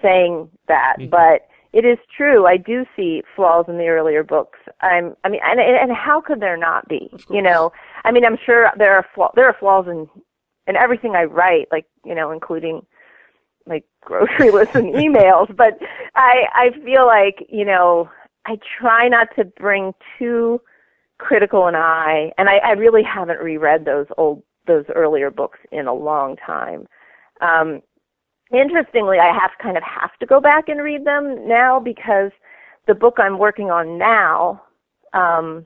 saying 0.02 0.50
that. 0.68 0.96
Mm-hmm. 1.00 1.10
But 1.10 1.48
it 1.72 1.86
is 1.86 1.98
true. 2.16 2.46
I 2.48 2.58
do 2.58 2.86
see 2.96 3.24
flaws 3.36 3.66
in 3.68 3.78
the 3.78 3.88
earlier 3.88 4.24
books. 4.24 4.60
I'm 4.82 5.16
I 5.24 5.30
mean 5.30 5.42
and 5.44 5.60
and 5.60 5.92
how 5.92 6.22
could 6.22 6.42
there 6.42 6.58
not 6.58 6.88
be? 6.90 7.10
You 7.30 7.42
know, 7.42 7.72
I 8.04 8.12
mean 8.12 8.26
I'm 8.26 8.38
sure 8.46 8.72
there 8.78 8.96
are 8.96 9.06
flaw, 9.16 9.32
there 9.36 9.46
are 9.46 9.56
flaws 9.58 9.88
in 9.88 10.10
in 10.70 10.76
everything 10.76 11.16
I 11.16 11.24
write, 11.24 11.68
like, 11.72 11.86
you 12.06 12.14
know, 12.14 12.30
including 12.30 12.86
like 13.70 13.86
grocery 14.02 14.52
lists 14.54 14.76
and 14.76 14.94
emails, 14.94 15.56
but 15.56 15.80
I 16.16 16.46
I 16.54 16.72
feel 16.84 17.06
like 17.06 17.46
you 17.50 17.64
know 17.64 18.10
I 18.46 18.58
try 18.80 19.08
not 19.08 19.30
to 19.38 19.46
bring 19.46 19.94
too 20.18 20.60
critical 21.20 21.68
an 21.68 21.76
eye, 21.76 22.32
and 22.38 22.50
I, 22.50 22.58
I 22.58 22.72
really 22.72 23.04
haven't 23.04 23.40
reread 23.40 23.86
those 23.86 24.08
old 24.18 24.44
those 24.68 24.86
earlier 24.94 25.30
books 25.30 25.60
in 25.72 25.88
a 25.88 25.94
long 25.94 26.36
time. 26.38 26.88
Um, 27.42 27.82
interestingly, 28.52 29.20
I 29.20 29.34
have 29.34 29.52
kind 29.62 29.78
of 29.78 29.84
have 29.84 30.12
to 30.20 30.26
go 30.26 30.42
back 30.42 30.70
and 30.70 30.82
read 30.82 31.06
them 31.06 31.48
now 31.48 31.80
because 31.80 32.32
the 32.88 32.96
book 32.96 33.18
I'm 33.20 33.38
working 33.38 33.70
on 33.70 33.98
now 33.98 34.64
um, 35.14 35.66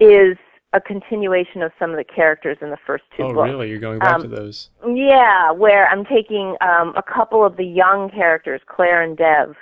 is 0.00 0.36
a 0.74 0.80
continuation 0.80 1.62
of 1.62 1.72
some 1.78 1.90
of 1.90 1.96
the 1.96 2.04
characters 2.04 2.58
in 2.60 2.70
the 2.70 2.78
first 2.84 3.04
two 3.16 3.22
oh, 3.22 3.28
books. 3.32 3.38
Oh, 3.38 3.52
really? 3.52 3.70
You're 3.70 3.78
going 3.78 4.00
back 4.00 4.16
um, 4.16 4.22
to 4.22 4.28
those? 4.28 4.70
Yeah, 4.86 5.52
where 5.52 5.88
I'm 5.88 6.04
taking 6.04 6.56
um, 6.60 6.94
a 6.96 7.02
couple 7.02 7.46
of 7.46 7.56
the 7.56 7.64
young 7.64 8.10
characters, 8.10 8.60
Claire 8.66 9.00
and 9.02 9.16
Dev. 9.16 9.54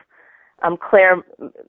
Um, 0.62 0.78
Claire 0.78 1.23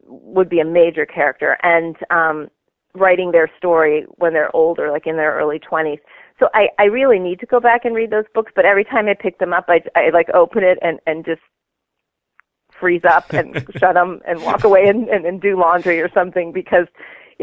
would 0.06 0.50
be 0.50 0.60
a 0.60 0.66
major 0.66 1.06
character, 1.06 1.58
and 1.62 1.98
um, 2.10 2.50
writing 2.96 3.32
their 3.32 3.52
story 3.58 4.06
when 4.16 4.34
they're 4.34 4.56
older, 4.56 4.92
like 4.92 5.08
in 5.08 5.18
their 5.18 5.36
early 5.36 5.60
20s. 5.60 6.00
So 6.40 6.48
I, 6.54 6.70
I 6.80 6.86
really 6.86 7.20
need 7.20 7.40
to 7.42 7.46
go 7.46 7.60
back 7.60 7.86
and 7.86 7.94
read 7.94 8.12
those 8.12 8.26
books, 8.34 8.52
but 8.56 8.66
every 8.66 8.86
time 8.86 9.08
I 9.08 9.14
pick 9.14 9.40
them 9.40 9.54
up, 9.54 9.66
I, 9.68 9.82
I 9.96 10.10
like 10.10 10.30
open 10.34 10.64
it 10.64 10.78
and, 10.82 11.00
and 11.06 11.26
just 11.26 11.42
freeze 12.80 13.04
up 13.04 13.34
and 13.34 13.66
shut 13.78 13.96
them 13.96 14.22
and 14.26 14.42
walk 14.44 14.64
away 14.64 14.88
and, 14.88 15.10
and, 15.10 15.26
and 15.26 15.42
do 15.42 15.60
laundry 15.60 16.00
or 16.00 16.10
something 16.14 16.52
because 16.52 16.88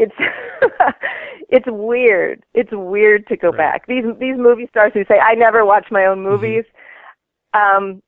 it's 0.01 0.15
it's 1.49 1.67
weird. 1.67 2.43
It's 2.53 2.71
weird 2.71 3.27
to 3.27 3.37
go 3.37 3.49
right. 3.49 3.57
back. 3.57 3.87
These 3.87 4.05
these 4.19 4.37
movie 4.37 4.67
stars 4.69 4.91
who 4.93 5.05
say 5.05 5.19
I 5.19 5.35
never 5.35 5.65
watch 5.65 5.87
my 5.91 6.05
own 6.05 6.19
mm-hmm. 6.19 6.29
movies. 6.29 6.65
Mm-hmm. 7.55 7.77
Um, 7.83 8.01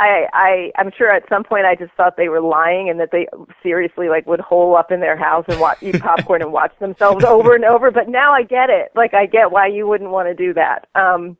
I, 0.00 0.26
I, 0.32 0.72
I'm 0.78 0.92
sure 0.96 1.10
at 1.10 1.28
some 1.28 1.42
point 1.42 1.66
I 1.66 1.74
just 1.74 1.92
thought 1.94 2.16
they 2.16 2.28
were 2.28 2.40
lying 2.40 2.88
and 2.88 3.00
that 3.00 3.08
they 3.10 3.26
seriously 3.62 4.08
like 4.08 4.26
would 4.26 4.40
hole 4.40 4.76
up 4.76 4.92
in 4.92 5.00
their 5.00 5.16
house 5.16 5.44
and 5.48 5.58
watch, 5.58 5.78
eat 5.82 6.00
popcorn 6.00 6.40
and 6.40 6.52
watch 6.52 6.72
themselves 6.78 7.24
over 7.24 7.54
and 7.54 7.64
over. 7.64 7.90
But 7.90 8.08
now 8.08 8.32
I 8.32 8.44
get 8.44 8.70
it. 8.70 8.92
Like 8.94 9.12
I 9.12 9.26
get 9.26 9.50
why 9.50 9.66
you 9.66 9.88
wouldn't 9.88 10.10
want 10.10 10.28
to 10.28 10.34
do 10.34 10.54
that. 10.54 10.86
Um, 10.94 11.36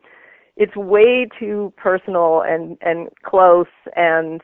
it's 0.57 0.75
way 0.75 1.29
too 1.39 1.73
personal 1.77 2.43
and 2.43 2.77
and 2.81 3.09
close, 3.23 3.69
and 3.95 4.41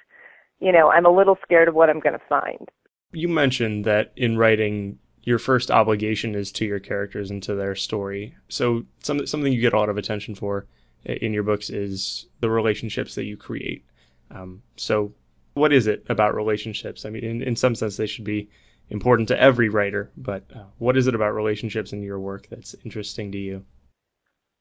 you 0.61 0.71
know 0.71 0.91
I'm 0.91 1.07
a 1.07 1.11
little 1.11 1.37
scared 1.43 1.67
of 1.67 1.75
what 1.75 1.91
I'm 1.91 1.99
going 1.99 2.13
to 2.13 2.25
find. 2.29 2.69
You 3.11 3.29
mentioned 3.29 3.85
that 3.85 4.13
in 4.17 4.39
writing 4.39 5.01
your 5.25 5.39
first 5.39 5.71
obligation 5.71 6.35
is 6.35 6.53
to 6.53 6.65
your 6.65 6.79
characters 6.79 7.31
and 7.31 7.43
to 7.43 7.55
their 7.55 7.75
story. 7.75 8.37
So 8.49 8.85
some, 9.03 9.27
something 9.27 9.53
you 9.53 9.61
get 9.61 9.73
a 9.73 9.79
lot 9.79 9.89
of 9.89 9.97
attention 9.97 10.35
for 10.35 10.67
in 11.05 11.33
your 11.33 11.43
books 11.43 11.71
is 11.71 12.27
the 12.41 12.51
relationships 12.51 13.15
that 13.15 13.25
you 13.25 13.37
create. 13.37 13.85
Um, 14.31 14.63
so 14.77 15.13
what 15.55 15.73
is 15.73 15.87
it 15.87 16.05
about 16.09 16.35
relationships? 16.35 17.05
I 17.05 17.11
mean, 17.11 17.25
in, 17.25 17.43
in 17.43 17.57
some 17.57 17.75
sense, 17.75 17.97
they 17.97 18.07
should 18.07 18.25
be 18.25 18.49
important 18.91 19.29
to 19.29 19.41
every 19.41 19.69
writer, 19.69 20.11
but 20.17 20.45
uh, 20.55 20.65
what 20.79 20.97
is 20.97 21.07
it 21.07 21.15
about 21.15 21.35
relationships 21.35 21.93
in 21.93 22.03
your 22.03 22.21
work 22.21 22.49
that's 22.51 22.75
interesting 22.85 23.33
to 23.33 23.39
you? 23.39 23.65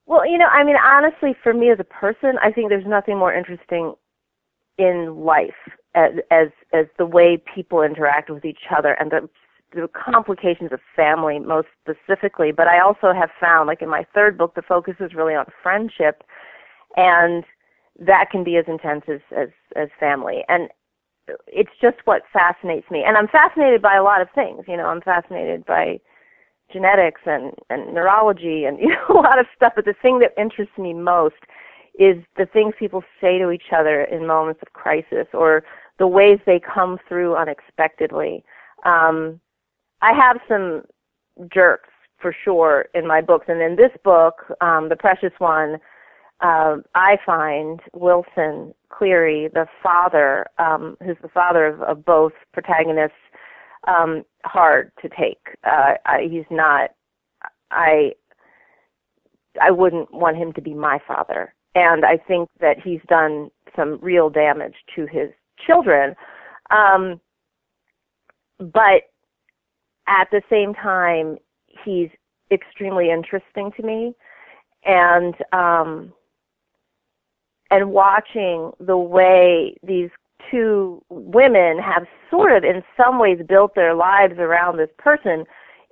Well, 0.05 0.25
you 0.25 0.37
know, 0.37 0.47
I 0.47 0.63
mean, 0.63 0.75
honestly, 0.77 1.35
for 1.43 1.53
me 1.53 1.71
as 1.71 1.79
a 1.79 1.85
person, 1.85 2.37
I 2.41 2.51
think 2.51 2.69
there's 2.69 2.85
nothing 2.85 3.17
more 3.17 3.33
interesting 3.33 3.95
in 4.77 5.23
life 5.23 5.51
as 5.93 6.13
as, 6.31 6.47
as 6.73 6.87
the 6.97 7.05
way 7.05 7.41
people 7.53 7.83
interact 7.83 8.29
with 8.29 8.43
each 8.43 8.63
other 8.75 8.93
and 8.93 9.11
the 9.11 9.29
the 9.73 9.89
complications 9.89 10.71
of 10.71 10.79
family 10.95 11.39
most 11.39 11.67
specifically, 11.81 12.51
but 12.51 12.67
I 12.67 12.79
also 12.79 13.13
have 13.13 13.29
found, 13.39 13.67
like 13.67 13.81
in 13.81 13.89
my 13.89 14.05
third 14.13 14.37
book, 14.37 14.55
the 14.55 14.61
focus 14.61 14.95
is 14.99 15.13
really 15.13 15.35
on 15.35 15.45
friendship, 15.61 16.23
and 16.95 17.43
that 17.99 18.29
can 18.31 18.43
be 18.43 18.57
as 18.57 18.65
intense 18.67 19.03
as 19.07 19.19
as, 19.35 19.49
as 19.75 19.89
family. 19.99 20.43
And 20.47 20.69
it's 21.47 21.71
just 21.81 21.97
what 22.05 22.23
fascinates 22.31 22.89
me. 22.91 23.03
And 23.05 23.17
I'm 23.17 23.27
fascinated 23.27 23.81
by 23.81 23.95
a 23.95 24.03
lot 24.03 24.21
of 24.21 24.27
things. 24.35 24.65
You 24.67 24.77
know, 24.77 24.87
I'm 24.87 25.01
fascinated 25.01 25.65
by 25.65 25.99
genetics 26.71 27.21
and 27.25 27.53
and 27.69 27.93
neurology 27.93 28.65
and 28.65 28.79
you 28.79 28.89
know 28.89 29.05
a 29.09 29.21
lot 29.21 29.39
of 29.39 29.45
stuff. 29.55 29.73
But 29.75 29.85
the 29.85 29.95
thing 30.01 30.19
that 30.19 30.33
interests 30.37 30.77
me 30.77 30.93
most 30.93 31.35
is 31.99 32.17
the 32.37 32.47
things 32.47 32.73
people 32.77 33.03
say 33.21 33.37
to 33.37 33.51
each 33.51 33.71
other 33.71 34.03
in 34.03 34.25
moments 34.25 34.61
of 34.61 34.73
crisis 34.73 35.27
or 35.33 35.63
the 35.99 36.07
ways 36.07 36.39
they 36.45 36.59
come 36.59 36.97
through 37.07 37.35
unexpectedly. 37.35 38.43
Um, 38.83 39.39
I 40.03 40.11
have 40.11 40.37
some 40.49 40.83
jerks 41.53 41.89
for 42.21 42.35
sure 42.43 42.87
in 42.93 43.07
my 43.07 43.21
books, 43.21 43.45
and 43.47 43.61
in 43.61 43.77
this 43.77 43.91
book, 44.03 44.35
um, 44.59 44.89
the 44.89 44.97
precious 44.97 45.31
one, 45.39 45.77
uh, 46.41 46.75
I 46.93 47.15
find 47.25 47.79
Wilson 47.93 48.73
Cleary, 48.89 49.49
the 49.53 49.65
father, 49.81 50.45
um, 50.59 50.97
who's 51.05 51.15
the 51.21 51.29
father 51.29 51.67
of, 51.67 51.81
of 51.83 52.03
both 52.03 52.33
protagonists, 52.51 53.15
um, 53.87 54.23
hard 54.43 54.91
to 55.01 55.07
take. 55.07 55.39
Uh, 55.63 55.93
I, 56.05 56.27
he's 56.29 56.45
not. 56.51 56.91
I. 57.71 58.11
I 59.61 59.71
wouldn't 59.71 60.11
want 60.11 60.35
him 60.35 60.51
to 60.53 60.61
be 60.61 60.73
my 60.73 60.99
father, 61.07 61.53
and 61.75 62.03
I 62.03 62.17
think 62.17 62.49
that 62.59 62.77
he's 62.83 63.01
done 63.07 63.51
some 63.75 63.99
real 64.01 64.29
damage 64.29 64.73
to 64.95 65.05
his 65.05 65.29
children. 65.65 66.15
Um, 66.71 67.21
but 68.59 69.12
at 70.07 70.29
the 70.31 70.41
same 70.49 70.73
time, 70.73 71.37
he's 71.83 72.09
extremely 72.51 73.09
interesting 73.09 73.71
to 73.77 73.83
me, 73.83 74.13
and 74.85 75.35
um, 75.53 76.13
and 77.71 77.91
watching 77.91 78.71
the 78.79 78.97
way 78.97 79.75
these 79.83 80.09
two 80.51 81.01
women 81.09 81.79
have 81.79 82.05
sort 82.29 82.51
of, 82.51 82.63
in 82.63 82.83
some 82.97 83.17
ways, 83.17 83.39
built 83.47 83.73
their 83.75 83.95
lives 83.95 84.35
around 84.37 84.77
this 84.77 84.89
person. 84.97 85.45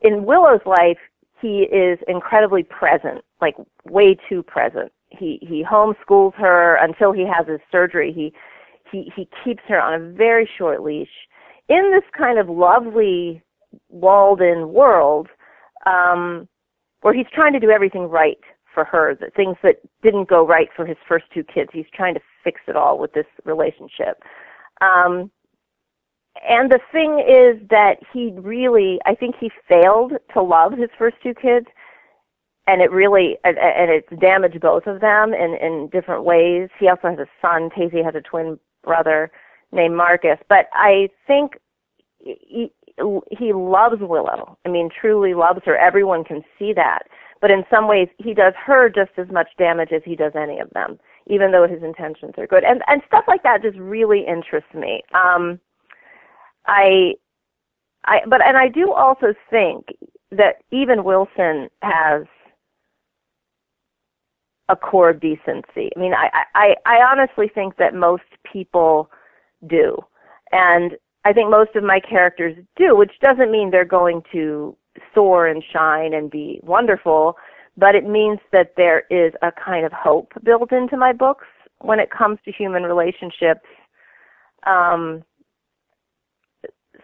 In 0.04 0.26
Willow's 0.26 0.66
life, 0.66 0.98
he 1.42 1.64
is 1.64 1.98
incredibly 2.08 2.64
present, 2.64 3.24
like 3.40 3.56
way 3.86 4.16
too 4.30 4.44
present. 4.44 4.92
He 5.10 5.40
he 5.42 5.64
homeschools 5.64 6.34
her 6.36 6.76
until 6.76 7.12
he 7.12 7.26
has 7.26 7.48
his 7.48 7.60
surgery. 7.72 8.14
He 8.14 8.34
he 8.92 9.12
he 9.16 9.28
keeps 9.44 9.64
her 9.68 9.82
on 9.82 9.94
a 9.94 10.14
very 10.14 10.48
short 10.58 10.84
leash 10.84 11.10
in 11.68 11.92
this 11.92 12.04
kind 12.18 12.38
of 12.38 12.50
lovely 12.50 13.42
walled 13.90 14.42
in 14.42 14.74
world 14.74 15.28
um, 15.86 16.48
where 17.02 17.14
he's 17.14 17.28
trying 17.34 17.54
to 17.54 17.60
do 17.60 17.72
everything 17.72 18.08
right 18.08 18.40
for 18.74 18.86
her, 18.86 19.16
the 19.16 19.30
things 19.36 19.58
that 19.64 19.78
didn't 20.02 20.30
go 20.30 20.46
right 20.46 20.70
for 20.76 20.86
his 20.86 20.98
first 21.08 21.26
two 21.34 21.44
kids. 21.44 21.70
He's 21.74 21.86
trying 21.94 22.14
to 22.14 22.22
fix 22.44 22.62
it 22.68 22.76
all 22.76 22.98
with 22.98 23.14
this 23.14 23.26
relationship. 23.44 24.24
Um, 24.80 25.32
and 26.48 26.72
the 26.72 26.80
thing 26.92 27.20
is 27.20 27.68
that 27.70 27.98
he 28.14 28.32
really, 28.36 29.00
I 29.06 29.16
think 29.16 29.36
he 29.40 29.52
failed 29.68 30.14
to 30.34 30.42
love 30.42 30.72
his 30.74 30.90
first 30.98 31.18
two 31.22 31.34
kids, 31.34 31.68
and 32.68 32.82
it 32.82 32.92
really, 32.92 33.38
and 33.44 33.58
it's 33.60 34.08
damaged 34.22 34.62
both 34.62 34.88
of 34.88 35.02
them 35.02 35.34
in 35.34 35.56
in 35.56 35.90
different 35.92 36.24
ways. 36.24 36.70
He 36.80 36.88
also 36.88 37.10
has 37.10 37.20
a 37.20 37.28
son. 37.42 37.70
Taisy 37.70 38.04
has 38.04 38.16
a 38.16 38.22
twin 38.22 38.58
brother 38.84 39.32
named 39.72 39.96
Marcus. 39.96 40.38
But 40.48 40.68
I 40.74 41.10
think 41.28 41.54
he, 43.38 43.54
loves 43.54 44.02
Willow. 44.02 44.58
I 44.66 44.70
mean, 44.70 44.90
truly 44.90 45.34
loves 45.34 45.62
her. 45.66 45.78
Everyone 45.78 46.24
can 46.24 46.44
see 46.58 46.74
that. 46.74 47.04
But 47.42 47.52
in 47.52 47.64
some 47.70 47.88
ways, 47.88 48.08
he 48.18 48.34
does 48.34 48.54
her 48.66 48.90
just 48.90 49.12
as 49.18 49.28
much 49.30 49.50
damage 49.58 49.92
as 49.92 50.02
he 50.06 50.16
does 50.16 50.34
any 50.36 50.60
of 50.60 50.70
them, 50.72 51.00
even 51.28 51.52
though 51.52 51.68
his 51.68 51.82
intentions 51.84 52.34
are 52.38 52.48
good. 52.48 52.64
And 52.64 52.82
and 52.88 53.02
stuff 53.08 53.26
like 53.28 53.44
that 53.44 53.64
just 53.64 53.78
really 53.78 54.26
interests 54.28 54.74
me. 54.74 55.02
Um, 55.14 55.60
I, 56.68 57.16
I, 58.06 58.20
but 58.28 58.46
and 58.46 58.58
I 58.58 58.68
do 58.68 58.94
also 58.94 59.34
think 59.50 59.88
that 60.32 60.58
even 60.72 61.04
Wilson 61.04 61.70
has 61.82 62.24
a 64.70 64.76
core 64.76 65.14
decency. 65.14 65.90
I 65.96 66.00
mean, 66.00 66.14
I, 66.14 66.30
I, 66.56 66.76
I 66.86 66.96
honestly 67.02 67.52
think 67.54 67.76
that 67.78 67.94
most 67.94 68.24
people 68.52 69.10
do. 69.68 69.98
And 70.52 70.94
I 71.24 71.34
think 71.34 71.50
most 71.50 71.76
of 71.76 71.84
my 71.84 72.00
characters 72.00 72.58
do, 72.76 72.96
which 72.96 73.12
doesn't 73.22 73.52
mean 73.52 73.70
they're 73.70 73.86
going 73.86 74.24
to 74.32 74.76
soar 75.14 75.48
and 75.48 75.64
shine 75.72 76.14
and 76.14 76.30
be 76.32 76.60
wonderful, 76.64 77.38
but 77.78 77.96
it 77.96 78.06
means 78.06 78.40
that 78.52 78.74
there 78.76 79.04
is 79.10 79.34
a 79.42 79.52
kind 79.52 79.86
of 79.86 79.92
hope 79.92 80.34
built 80.44 80.72
into 80.72 80.98
my 80.98 81.14
books 81.14 81.46
when 81.80 82.00
it 82.00 82.10
comes 82.12 82.40
to 82.46 82.52
human 82.52 82.84
relationships. 82.84 83.66
Um, 84.66 85.24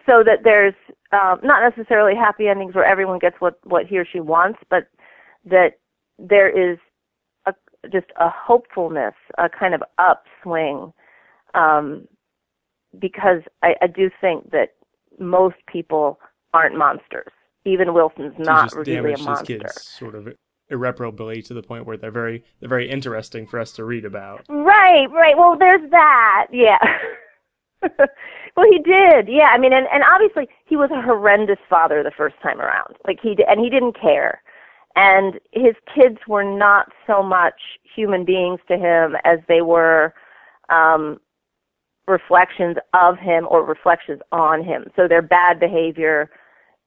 so 0.06 0.22
that 0.24 0.38
there's 0.42 0.74
um, 1.12 1.40
not 1.42 1.62
necessarily 1.62 2.14
happy 2.16 2.48
endings 2.48 2.74
where 2.74 2.84
everyone 2.84 3.18
gets 3.18 3.36
what, 3.40 3.58
what 3.64 3.86
he 3.86 3.98
or 3.98 4.06
she 4.10 4.20
wants, 4.20 4.58
but 4.70 4.88
that 5.44 5.78
there 6.18 6.48
is 6.48 6.78
a, 7.46 7.52
just 7.92 8.06
a 8.18 8.28
hopefulness, 8.28 9.14
a 9.36 9.48
kind 9.48 9.74
of 9.74 9.82
upswing 9.98 10.92
um, 11.54 12.06
because 12.98 13.42
I, 13.62 13.74
I 13.82 13.86
do 13.86 14.10
think 14.20 14.50
that 14.50 14.74
most 15.18 15.56
people 15.66 16.18
aren't 16.54 16.76
monsters. 16.76 17.30
Even 17.64 17.92
Wilson's 17.92 18.34
not 18.38 18.72
really 18.74 19.12
a 19.12 19.18
monster. 19.18 19.58
Kids 19.58 19.82
sort 19.82 20.14
of 20.14 20.28
irreparably 20.70 21.42
to 21.42 21.54
the 21.54 21.62
point 21.62 21.86
where 21.86 21.96
they're 21.96 22.10
very 22.10 22.44
they're 22.60 22.68
very 22.68 22.88
interesting 22.88 23.46
for 23.46 23.58
us 23.58 23.72
to 23.72 23.84
read 23.84 24.04
about. 24.04 24.44
Right, 24.48 25.10
right. 25.10 25.36
Well, 25.36 25.56
there's 25.58 25.90
that. 25.90 26.46
Yeah. 26.52 26.78
well, 27.82 28.66
he 28.70 28.78
did. 28.78 29.28
Yeah. 29.28 29.50
I 29.52 29.58
mean, 29.58 29.72
and 29.72 29.86
and 29.92 30.02
obviously 30.04 30.48
he 30.66 30.76
was 30.76 30.90
a 30.90 31.02
horrendous 31.02 31.58
father 31.68 32.02
the 32.02 32.12
first 32.16 32.36
time 32.42 32.60
around. 32.60 32.96
Like 33.06 33.18
he 33.22 33.36
and 33.48 33.60
he 33.60 33.70
didn't 33.70 33.98
care. 34.00 34.42
And 34.96 35.34
his 35.52 35.74
kids 35.94 36.18
were 36.26 36.44
not 36.44 36.90
so 37.06 37.22
much 37.22 37.60
human 37.94 38.24
beings 38.24 38.60
to 38.68 38.76
him 38.76 39.16
as 39.24 39.38
they 39.48 39.62
were 39.62 40.14
um 40.70 41.18
reflections 42.08 42.76
of 42.94 43.18
him 43.18 43.46
or 43.50 43.64
reflections 43.64 44.20
on 44.32 44.64
him. 44.64 44.86
So 44.96 45.06
their 45.06 45.22
bad 45.22 45.60
behavior, 45.60 46.30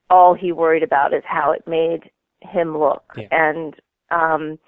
all 0.10 0.34
he 0.34 0.52
worried 0.52 0.84
about 0.84 1.14
is 1.14 1.24
how 1.26 1.52
it 1.52 1.64
made 1.68 2.10
him 2.42 2.78
look. 2.78 3.04
Yeah. 3.16 3.28
And 3.32 3.76
um 4.10 4.60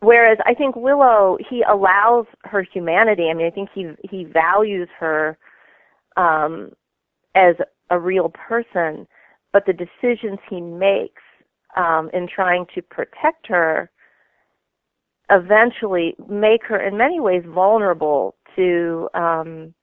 whereas 0.00 0.38
I 0.44 0.54
think 0.54 0.76
Willow, 0.76 1.38
he 1.48 1.62
allows 1.62 2.26
her 2.42 2.62
humanity. 2.62 3.28
I 3.30 3.34
mean, 3.34 3.46
I 3.46 3.50
think 3.50 3.70
he 3.74 3.90
he 4.02 4.24
values 4.24 4.88
her 4.98 5.38
um 6.16 6.72
as 7.34 7.54
a 7.90 7.98
real 7.98 8.28
person, 8.30 9.06
but 9.52 9.64
the 9.66 9.72
decisions 9.72 10.38
he 10.50 10.60
makes 10.60 11.22
um 11.76 12.10
in 12.12 12.26
trying 12.28 12.66
to 12.74 12.82
protect 12.82 13.46
her 13.46 13.90
eventually 15.30 16.14
make 16.28 16.64
her 16.64 16.80
in 16.80 16.96
many 16.96 17.20
ways 17.20 17.42
vulnerable 17.46 18.34
to 18.56 19.08
um 19.14 19.74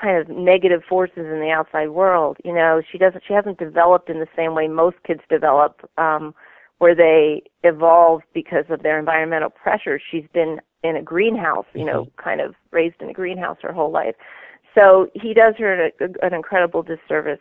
kind 0.00 0.18
of 0.18 0.28
negative 0.28 0.82
forces 0.88 1.18
in 1.18 1.40
the 1.40 1.50
outside 1.50 1.90
world. 1.90 2.36
You 2.44 2.52
know, 2.52 2.82
she 2.90 2.98
doesn't 2.98 3.22
she 3.26 3.34
hasn't 3.34 3.58
developed 3.58 4.10
in 4.10 4.20
the 4.20 4.28
same 4.36 4.54
way 4.54 4.68
most 4.68 4.96
kids 5.06 5.20
develop, 5.28 5.88
um, 5.98 6.34
where 6.78 6.94
they 6.94 7.42
evolve 7.62 8.22
because 8.34 8.64
of 8.68 8.82
their 8.82 8.98
environmental 8.98 9.50
pressure. 9.50 10.00
She's 10.10 10.26
been 10.32 10.60
in 10.82 10.96
a 10.96 11.02
greenhouse, 11.02 11.66
you 11.74 11.84
know, 11.84 12.04
mm-hmm. 12.04 12.22
kind 12.22 12.40
of 12.40 12.54
raised 12.70 13.00
in 13.00 13.08
a 13.08 13.12
greenhouse 13.12 13.58
her 13.62 13.72
whole 13.72 13.90
life. 13.90 14.14
So 14.74 15.08
he 15.14 15.32
does 15.32 15.54
her 15.58 15.86
an, 15.86 16.14
an 16.22 16.34
incredible 16.34 16.82
disservice, 16.82 17.40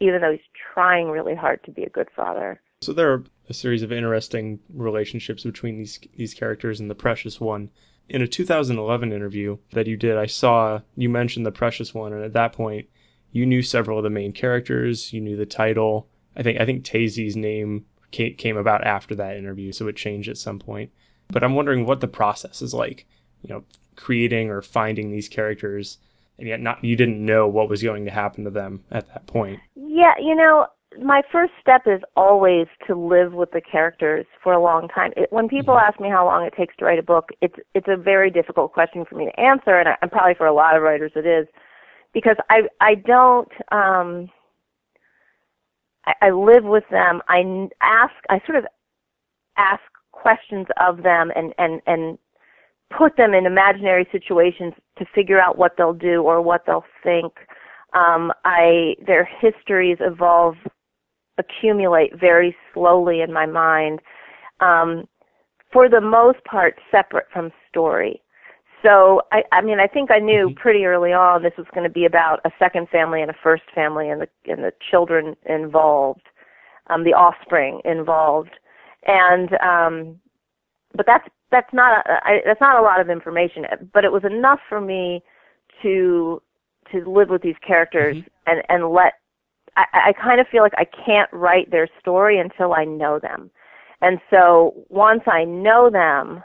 even 0.00 0.20
though 0.20 0.32
he's 0.32 0.40
trying 0.74 1.08
really 1.08 1.34
hard 1.34 1.64
to 1.64 1.70
be 1.70 1.82
a 1.84 1.88
good 1.88 2.08
father. 2.14 2.60
So 2.82 2.92
there 2.92 3.12
are 3.12 3.24
a 3.48 3.54
series 3.54 3.82
of 3.82 3.92
interesting 3.92 4.60
relationships 4.72 5.42
between 5.42 5.78
these 5.78 5.98
these 6.16 6.34
characters 6.34 6.80
and 6.80 6.90
the 6.90 6.94
Precious 6.94 7.40
One. 7.40 7.70
In 8.10 8.22
a 8.22 8.26
2011 8.26 9.12
interview 9.12 9.58
that 9.70 9.86
you 9.86 9.96
did, 9.96 10.16
I 10.16 10.26
saw 10.26 10.80
you 10.96 11.08
mentioned 11.08 11.46
the 11.46 11.52
Precious 11.52 11.94
One, 11.94 12.12
and 12.12 12.24
at 12.24 12.32
that 12.32 12.52
point, 12.52 12.88
you 13.30 13.46
knew 13.46 13.62
several 13.62 13.98
of 13.98 14.02
the 14.02 14.10
main 14.10 14.32
characters. 14.32 15.12
You 15.12 15.20
knew 15.20 15.36
the 15.36 15.46
title. 15.46 16.08
I 16.36 16.42
think 16.42 16.60
I 16.60 16.66
think 16.66 16.84
Taisy's 16.84 17.36
name 17.36 17.86
came 18.10 18.56
about 18.56 18.84
after 18.84 19.14
that 19.14 19.36
interview, 19.36 19.70
so 19.70 19.86
it 19.86 19.94
changed 19.94 20.28
at 20.28 20.38
some 20.38 20.58
point. 20.58 20.90
But 21.28 21.44
I'm 21.44 21.54
wondering 21.54 21.86
what 21.86 22.00
the 22.00 22.08
process 22.08 22.60
is 22.60 22.74
like, 22.74 23.06
you 23.42 23.54
know, 23.54 23.62
creating 23.94 24.50
or 24.50 24.60
finding 24.60 25.12
these 25.12 25.28
characters, 25.28 25.98
and 26.36 26.48
yet 26.48 26.60
not 26.60 26.84
you 26.84 26.96
didn't 26.96 27.24
know 27.24 27.46
what 27.46 27.68
was 27.68 27.80
going 27.80 28.04
to 28.06 28.10
happen 28.10 28.42
to 28.42 28.50
them 28.50 28.82
at 28.90 29.06
that 29.14 29.28
point. 29.28 29.60
Yeah, 29.76 30.14
you 30.20 30.34
know, 30.34 30.66
my 30.98 31.22
first 31.30 31.52
step 31.60 31.82
is 31.86 32.00
always 32.16 32.66
to 32.86 32.96
live 32.96 33.32
with 33.32 33.50
the 33.52 33.60
characters 33.60 34.26
for 34.42 34.52
a 34.52 34.62
long 34.62 34.88
time. 34.88 35.12
It, 35.16 35.30
when 35.30 35.48
people 35.48 35.74
mm-hmm. 35.74 35.86
ask 35.86 36.00
me 36.00 36.08
how 36.08 36.26
long 36.26 36.44
it 36.44 36.54
takes 36.56 36.74
to 36.76 36.84
write 36.84 36.98
a 36.98 37.02
book, 37.02 37.30
it's 37.40 37.54
it's 37.74 37.86
a 37.88 37.96
very 37.96 38.30
difficult 38.30 38.72
question 38.72 39.04
for 39.08 39.14
me 39.14 39.26
to 39.26 39.40
answer, 39.40 39.78
and, 39.78 39.88
I, 39.88 39.96
and 40.02 40.10
probably 40.10 40.34
for 40.34 40.46
a 40.46 40.54
lot 40.54 40.76
of 40.76 40.82
writers 40.82 41.12
it 41.14 41.26
is, 41.26 41.46
because 42.12 42.36
I 42.48 42.62
I 42.80 42.94
don't. 42.96 43.52
um 43.70 44.28
I, 46.06 46.14
I 46.22 46.30
live 46.30 46.64
with 46.64 46.84
them. 46.90 47.20
I 47.28 47.68
ask. 47.82 48.14
I 48.28 48.40
sort 48.46 48.58
of 48.58 48.64
ask 49.56 49.82
questions 50.12 50.66
of 50.80 51.02
them 51.02 51.30
and 51.36 51.54
and 51.58 51.80
and 51.86 52.18
put 52.96 53.16
them 53.16 53.34
in 53.34 53.46
imaginary 53.46 54.06
situations 54.10 54.74
to 54.98 55.04
figure 55.14 55.40
out 55.40 55.56
what 55.56 55.72
they'll 55.76 55.92
do 55.92 56.22
or 56.22 56.42
what 56.42 56.62
they'll 56.66 56.84
think. 57.02 57.32
Um, 57.92 58.32
I 58.44 58.96
their 59.06 59.24
histories 59.24 59.98
evolve, 60.00 60.56
accumulate 61.40 62.18
very 62.18 62.54
slowly 62.72 63.20
in 63.20 63.32
my 63.32 63.46
mind. 63.46 64.00
Um, 64.60 65.08
for 65.72 65.88
the 65.88 66.00
most 66.00 66.42
part, 66.44 66.78
separate 66.90 67.26
from 67.32 67.50
story. 67.68 68.22
So 68.82 69.22
I, 69.32 69.42
I 69.52 69.60
mean, 69.60 69.78
I 69.78 69.86
think 69.86 70.10
I 70.10 70.18
knew 70.18 70.48
mm-hmm. 70.48 70.60
pretty 70.60 70.84
early 70.84 71.12
on 71.12 71.42
this 71.42 71.52
was 71.58 71.66
going 71.74 71.84
to 71.84 71.92
be 71.92 72.04
about 72.04 72.40
a 72.44 72.50
second 72.58 72.88
family 72.88 73.20
and 73.20 73.30
a 73.30 73.36
first 73.42 73.64
family, 73.74 74.08
and 74.08 74.22
the 74.22 74.28
and 74.50 74.64
the 74.64 74.72
children 74.90 75.36
involved, 75.46 76.22
um, 76.88 77.04
the 77.04 77.12
offspring 77.12 77.80
involved, 77.84 78.58
and 79.06 79.52
um, 79.60 80.18
but 80.94 81.06
that's 81.06 81.28
that's 81.50 81.72
not 81.72 82.06
a, 82.06 82.12
I, 82.24 82.40
that's 82.44 82.60
not 82.60 82.78
a 82.78 82.82
lot 82.82 83.00
of 83.00 83.10
information, 83.10 83.66
but 83.92 84.04
it 84.04 84.12
was 84.12 84.24
enough 84.24 84.60
for 84.68 84.80
me 84.80 85.22
to 85.82 86.40
to 86.90 87.08
live 87.08 87.28
with 87.28 87.42
these 87.42 87.58
characters 87.66 88.16
mm-hmm. 88.16 88.28
and 88.46 88.62
and 88.70 88.90
let 88.90 89.14
I, 89.76 89.84
I 90.08 90.12
kind 90.12 90.40
of 90.40 90.48
feel 90.48 90.62
like 90.62 90.74
I 90.76 90.84
can't 90.84 91.30
write 91.32 91.70
their 91.70 91.88
story 92.00 92.38
until 92.38 92.74
I 92.74 92.84
know 92.84 93.18
them, 93.18 93.50
and 94.00 94.20
so 94.30 94.74
once 94.88 95.22
I 95.26 95.44
know 95.44 95.90
them. 95.90 96.42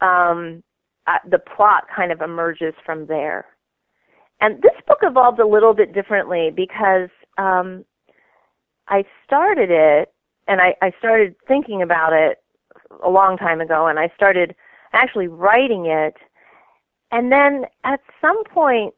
Um, 0.00 0.62
uh, 1.06 1.18
the 1.30 1.38
plot 1.38 1.84
kind 1.94 2.10
of 2.10 2.20
emerges 2.20 2.74
from 2.84 3.06
there. 3.06 3.46
And 4.40 4.60
this 4.62 4.72
book 4.86 4.98
evolved 5.02 5.38
a 5.38 5.46
little 5.46 5.72
bit 5.72 5.94
differently 5.94 6.50
because 6.54 7.08
um, 7.38 7.84
I 8.88 9.04
started 9.24 9.70
it 9.70 10.12
and 10.48 10.60
I, 10.60 10.74
I 10.82 10.92
started 10.98 11.34
thinking 11.48 11.82
about 11.82 12.12
it 12.12 12.38
a 13.04 13.08
long 13.08 13.36
time 13.36 13.60
ago 13.60 13.86
and 13.86 13.98
I 13.98 14.10
started 14.14 14.54
actually 14.92 15.28
writing 15.28 15.86
it. 15.86 16.14
And 17.12 17.32
then 17.32 17.66
at 17.84 18.00
some 18.20 18.42
point, 18.44 18.94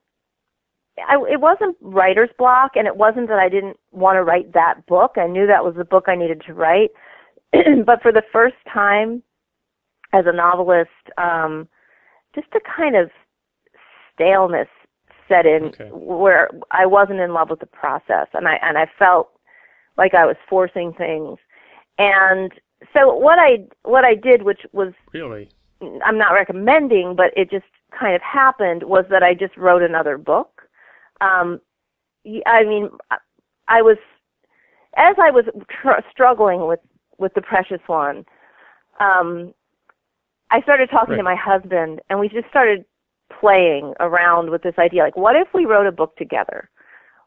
I, 1.07 1.17
it 1.31 1.41
wasn't 1.41 1.77
writer's 1.81 2.31
block 2.39 2.73
and 2.77 2.87
it 2.87 2.97
wasn't 2.97 3.29
that 3.29 3.39
I 3.39 3.49
didn't 3.49 3.79
want 3.93 4.17
to 4.17 4.25
write 4.25 4.53
that 4.55 4.87
book. 4.87 5.13
I 5.17 5.27
knew 5.27 5.47
that 5.47 5.65
was 5.65 5.75
the 5.77 5.85
book 5.85 6.05
I 6.09 6.17
needed 6.17 6.43
to 6.47 6.55
write. 6.55 6.91
but 7.87 8.03
for 8.03 8.13
the 8.13 8.23
first 8.33 8.57
time 8.73 9.23
as 10.13 10.25
a 10.27 10.33
novelist, 10.33 10.91
um, 11.17 11.69
just 12.35 12.49
a 12.55 12.61
kind 12.77 12.97
of 12.97 13.11
staleness 14.15 14.69
set 15.29 15.47
in 15.47 15.65
okay. 15.65 15.89
where 15.93 16.51
I 16.71 16.87
wasn't 16.87 17.21
in 17.21 17.33
love 17.33 17.51
with 17.51 17.61
the 17.61 17.67
process 17.67 18.29
and 18.33 18.49
I 18.49 18.59
and 18.63 18.79
I 18.79 18.87
felt 18.99 19.31
like 19.97 20.15
I 20.15 20.25
was 20.25 20.37
forcing 20.49 20.93
things. 20.93 21.39
And 21.99 22.53
so 22.95 23.15
what 23.15 23.39
I 23.39 23.67
what 23.83 24.05
I 24.05 24.15
did 24.15 24.43
which 24.43 24.61
was 24.73 24.93
Really 25.13 25.51
I'm 26.05 26.19
not 26.19 26.33
recommending 26.33 27.15
but 27.15 27.33
it 27.37 27.51
just 27.51 27.67
kind 27.99 28.15
of 28.15 28.23
happened 28.23 28.85
was 28.85 29.05
that 29.11 29.23
I 29.23 29.35
just 29.35 29.57
wrote 29.57 29.83
another 29.83 30.17
book. 30.19 30.58
Um 31.21 31.61
I 32.47 32.65
mean 32.65 32.91
I 33.69 33.83
was 33.83 33.99
as 34.97 35.17
I 35.23 35.31
was 35.31 35.45
tr- 35.71 36.03
struggling 36.11 36.67
with 36.67 36.81
with 37.19 37.35
the 37.35 37.43
precious 37.43 37.81
one 37.87 38.25
um 39.01 39.55
I 40.51 40.63
started 40.63 40.91
talking 40.91 41.13
right. 41.13 41.17
to 41.19 41.23
my 41.23 41.35
husband, 41.35 42.01
and 42.09 42.19
we 42.19 42.29
just 42.29 42.49
started 42.49 42.85
playing 43.41 43.95
around 44.01 44.51
with 44.51 44.63
this 44.63 44.75
idea. 44.79 45.03
Like, 45.03 45.17
what 45.17 45.37
if 45.37 45.49
we 45.53 45.67
wrote 45.67 45.87
a 45.87 45.93
book 45.93 46.17
together? 46.17 46.71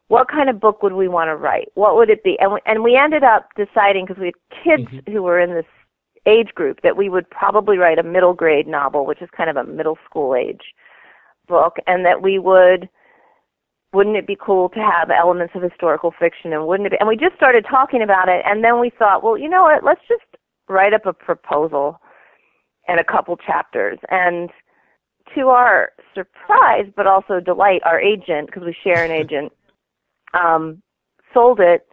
What 0.07 0.27
kind 0.27 0.49
of 0.49 0.59
book 0.59 0.83
would 0.83 0.93
we 0.93 1.07
want 1.07 1.29
to 1.29 1.35
write? 1.35 1.69
What 1.75 1.95
would 1.95 2.09
it 2.09 2.23
be? 2.23 2.37
And 2.39 2.53
we, 2.53 2.59
and 2.65 2.83
we 2.83 2.95
ended 2.95 3.23
up 3.23 3.49
deciding 3.55 4.05
because 4.05 4.19
we 4.19 4.27
had 4.27 4.63
kids 4.63 4.91
mm-hmm. 4.91 5.11
who 5.11 5.23
were 5.23 5.39
in 5.39 5.53
this 5.53 5.65
age 6.25 6.49
group 6.53 6.81
that 6.81 6.97
we 6.97 7.09
would 7.09 7.29
probably 7.29 7.77
write 7.77 7.99
a 7.99 8.03
middle 8.03 8.33
grade 8.33 8.67
novel, 8.67 9.05
which 9.05 9.21
is 9.21 9.29
kind 9.35 9.49
of 9.49 9.55
a 9.55 9.63
middle 9.63 9.97
school 10.05 10.35
age 10.35 10.73
book, 11.47 11.77
and 11.87 12.05
that 12.05 12.21
we 12.21 12.39
would 12.39 12.89
wouldn't 13.93 14.15
it 14.15 14.25
be 14.25 14.37
cool 14.39 14.69
to 14.69 14.79
have 14.79 15.09
elements 15.09 15.53
of 15.55 15.61
historical 15.61 16.13
fiction 16.17 16.53
and 16.53 16.65
wouldn't 16.65 16.87
it 16.87 16.91
be 16.91 16.97
and 16.99 17.09
we 17.09 17.17
just 17.17 17.35
started 17.35 17.65
talking 17.69 18.01
about 18.01 18.29
it 18.29 18.41
and 18.45 18.63
then 18.63 18.79
we 18.79 18.89
thought 18.89 19.23
well 19.23 19.37
you 19.37 19.49
know 19.49 19.63
what 19.63 19.83
let's 19.83 20.01
just 20.07 20.23
write 20.69 20.93
up 20.93 21.05
a 21.05 21.13
proposal 21.13 21.99
and 22.87 22.99
a 22.99 23.03
couple 23.03 23.37
chapters. 23.37 23.99
And 24.09 24.49
to 25.35 25.47
our 25.47 25.91
surprise, 26.13 26.85
but 26.95 27.07
also 27.07 27.39
delight, 27.39 27.81
our 27.85 27.99
agent, 27.99 28.47
because 28.47 28.63
we 28.63 28.75
share 28.83 29.05
an 29.05 29.11
agent, 29.21 29.51
um, 30.33 30.81
sold 31.33 31.59
it, 31.59 31.87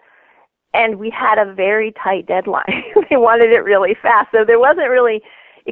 and 0.74 0.98
we 0.98 1.10
had 1.10 1.38
a 1.38 1.52
very 1.54 1.92
tight 2.02 2.26
deadline. 2.26 2.84
they 3.10 3.16
wanted 3.16 3.50
it 3.50 3.64
really 3.64 3.96
fast, 4.00 4.28
so 4.32 4.44
there 4.44 4.60
wasn't 4.60 4.88
really. 4.88 5.22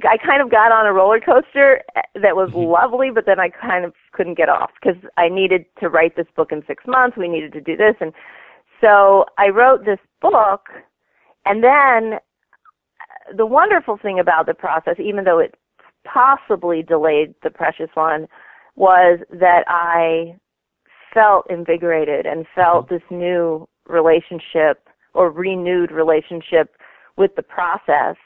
I 0.04 0.18
kind 0.18 0.42
of 0.42 0.50
got 0.50 0.72
on 0.72 0.86
a 0.86 0.92
roller 0.92 1.20
coaster 1.20 1.82
that 2.14 2.36
was 2.36 2.50
mm-hmm. 2.50 2.70
lovely, 2.70 3.10
but 3.10 3.24
then 3.26 3.40
I 3.40 3.48
kind 3.48 3.84
of 3.84 3.94
couldn't 4.12 4.36
get 4.36 4.48
off 4.48 4.70
because 4.80 5.00
I 5.16 5.28
needed 5.28 5.64
to 5.80 5.88
write 5.88 6.16
this 6.16 6.26
book 6.36 6.52
in 6.52 6.62
six 6.66 6.84
months. 6.86 7.16
We 7.16 7.28
needed 7.28 7.52
to 7.54 7.60
do 7.60 7.76
this, 7.76 7.94
and 8.00 8.12
so 8.80 9.24
I 9.38 9.48
wrote 9.48 9.84
this 9.84 10.00
book, 10.20 10.66
and 11.44 11.64
then 11.64 12.18
the 13.36 13.46
wonderful 13.46 13.96
thing 13.96 14.20
about 14.20 14.46
the 14.46 14.54
process, 14.54 14.96
even 14.98 15.24
though 15.24 15.38
it 15.38 15.54
possibly 16.04 16.82
delayed 16.82 17.34
the 17.42 17.50
precious 17.50 17.90
one, 17.94 18.28
was 18.76 19.20
that 19.30 19.64
I 19.66 20.36
felt 21.12 21.46
invigorated 21.50 22.26
and 22.26 22.46
felt 22.54 22.86
mm-hmm. 22.86 22.94
this 22.94 23.02
new 23.10 23.66
relationship 23.88 24.88
or 25.14 25.30
renewed 25.30 25.90
relationship 25.90 26.76
with 27.16 27.34
the 27.36 27.42
process 27.42 28.16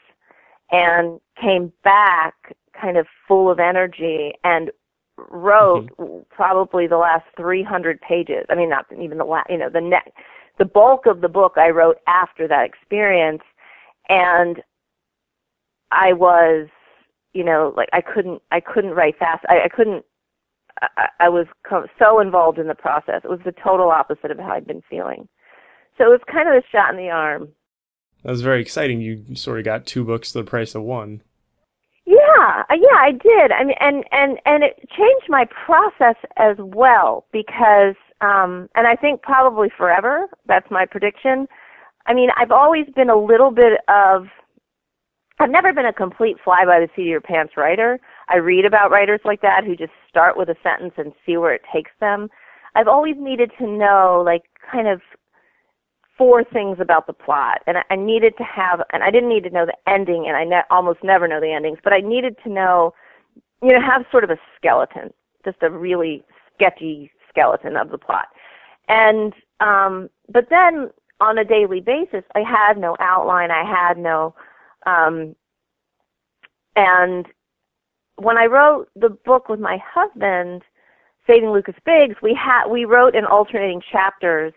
and 0.71 1.19
came 1.39 1.71
back 1.83 2.55
kind 2.79 2.97
of 2.97 3.07
full 3.27 3.51
of 3.51 3.59
energy 3.59 4.33
and 4.43 4.71
wrote 5.29 5.89
mm-hmm. 5.97 6.19
probably 6.29 6.87
the 6.87 6.97
last 6.97 7.25
300 7.37 7.99
pages. 8.01 8.45
I 8.49 8.55
mean, 8.55 8.69
not 8.69 8.85
even 8.99 9.17
the 9.17 9.25
last, 9.25 9.49
you 9.49 9.57
know, 9.57 9.69
the 9.69 9.81
net, 9.81 10.13
the 10.57 10.65
bulk 10.65 11.05
of 11.05 11.21
the 11.21 11.29
book 11.29 11.53
I 11.57 11.69
wrote 11.69 11.97
after 12.07 12.47
that 12.47 12.65
experience. 12.65 13.43
And 14.09 14.61
I 15.91 16.13
was, 16.13 16.67
you 17.33 17.43
know, 17.43 17.73
like 17.75 17.89
I 17.93 18.01
couldn't, 18.01 18.41
I 18.51 18.59
couldn't 18.59 18.91
write 18.91 19.17
fast. 19.17 19.45
I, 19.49 19.65
I 19.65 19.67
couldn't. 19.67 20.05
I, 20.81 21.07
I 21.19 21.29
was 21.29 21.45
co- 21.67 21.87
so 21.99 22.19
involved 22.19 22.57
in 22.57 22.67
the 22.67 22.75
process. 22.75 23.21
It 23.23 23.29
was 23.29 23.41
the 23.45 23.51
total 23.51 23.89
opposite 23.89 24.31
of 24.31 24.39
how 24.39 24.53
I'd 24.53 24.65
been 24.65 24.81
feeling. 24.89 25.27
So 25.97 26.05
it 26.05 26.09
was 26.09 26.21
kind 26.31 26.49
of 26.49 26.55
a 26.55 26.63
shot 26.71 26.91
in 26.91 26.97
the 26.97 27.09
arm. 27.09 27.49
That 28.23 28.31
was 28.31 28.41
very 28.41 28.61
exciting. 28.61 29.01
You 29.01 29.35
sort 29.35 29.59
of 29.59 29.65
got 29.65 29.85
two 29.85 30.03
books 30.03 30.31
for 30.31 30.39
the 30.39 30.49
price 30.49 30.75
of 30.75 30.83
one. 30.83 31.21
Yeah, 32.05 32.63
uh, 32.69 32.75
yeah, 32.75 32.97
I 32.97 33.11
did. 33.11 33.51
I 33.51 33.63
mean, 33.63 33.75
and 33.79 34.03
and 34.11 34.37
and 34.45 34.63
it 34.63 34.77
changed 34.95 35.25
my 35.29 35.45
process 35.65 36.15
as 36.37 36.57
well 36.59 37.25
because, 37.31 37.95
um, 38.21 38.69
and 38.75 38.87
I 38.87 38.95
think 38.95 39.21
probably 39.21 39.69
forever. 39.75 40.27
That's 40.47 40.69
my 40.69 40.85
prediction. 40.85 41.47
I 42.07 42.13
mean, 42.13 42.29
I've 42.37 42.51
always 42.51 42.85
been 42.95 43.09
a 43.09 43.15
little 43.15 43.51
bit 43.51 43.79
of 43.87 44.27
I've 45.41 45.49
never 45.49 45.73
been 45.73 45.87
a 45.87 45.93
complete 45.93 46.37
fly 46.43 46.65
by 46.65 46.79
the 46.79 46.87
seat 46.95 47.03
of 47.03 47.07
your 47.07 47.21
pants 47.21 47.53
writer. 47.57 47.99
I 48.29 48.37
read 48.37 48.63
about 48.63 48.91
writers 48.91 49.21
like 49.25 49.41
that 49.41 49.63
who 49.63 49.75
just 49.75 49.93
start 50.07 50.37
with 50.37 50.49
a 50.49 50.55
sentence 50.61 50.93
and 50.97 51.13
see 51.25 51.35
where 51.35 51.53
it 51.53 51.61
takes 51.73 51.89
them. 51.99 52.29
I've 52.75 52.87
always 52.87 53.15
needed 53.17 53.51
to 53.57 53.65
know, 53.65 54.21
like, 54.23 54.43
kind 54.71 54.87
of 54.87 55.01
four 56.21 56.43
things 56.43 56.77
about 56.79 57.07
the 57.07 57.13
plot, 57.13 57.63
and 57.65 57.77
I 57.89 57.95
needed 57.95 58.37
to 58.37 58.43
have, 58.43 58.79
and 58.93 59.01
I 59.01 59.09
didn't 59.09 59.29
need 59.29 59.43
to 59.45 59.49
know 59.49 59.65
the 59.65 59.91
ending, 59.91 60.25
and 60.27 60.37
I 60.37 60.43
ne- 60.43 60.69
almost 60.69 60.99
never 61.03 61.27
know 61.27 61.39
the 61.41 61.51
endings, 61.51 61.79
but 61.83 61.93
I 61.93 61.99
needed 61.99 62.35
to 62.43 62.49
know 62.51 62.93
you 63.63 63.69
know, 63.73 63.81
have 63.81 64.05
sort 64.11 64.23
of 64.23 64.29
a 64.29 64.37
skeleton, 64.55 65.11
just 65.43 65.57
a 65.63 65.71
really 65.71 66.23
sketchy 66.53 67.11
skeleton 67.27 67.75
of 67.75 67.89
the 67.89 67.97
plot. 67.97 68.27
And 68.87 69.33
um, 69.61 70.11
but 70.31 70.45
then 70.51 70.91
on 71.19 71.39
a 71.39 71.43
daily 71.43 71.81
basis, 71.81 72.23
I 72.35 72.41
had 72.41 72.77
no 72.77 72.95
outline. 72.99 73.49
I 73.49 73.63
had 73.63 73.97
no, 73.97 74.35
um, 74.85 75.35
and 76.75 77.25
when 78.17 78.37
I 78.37 78.45
wrote 78.45 78.89
the 78.95 79.09
book 79.09 79.49
with 79.49 79.59
my 79.59 79.79
husband, 79.83 80.61
Saving 81.25 81.49
Lucas 81.49 81.75
Biggs, 81.83 82.15
we 82.21 82.33
had 82.35 82.67
we 82.67 82.85
wrote 82.85 83.15
in 83.15 83.25
alternating 83.25 83.81
chapters. 83.91 84.53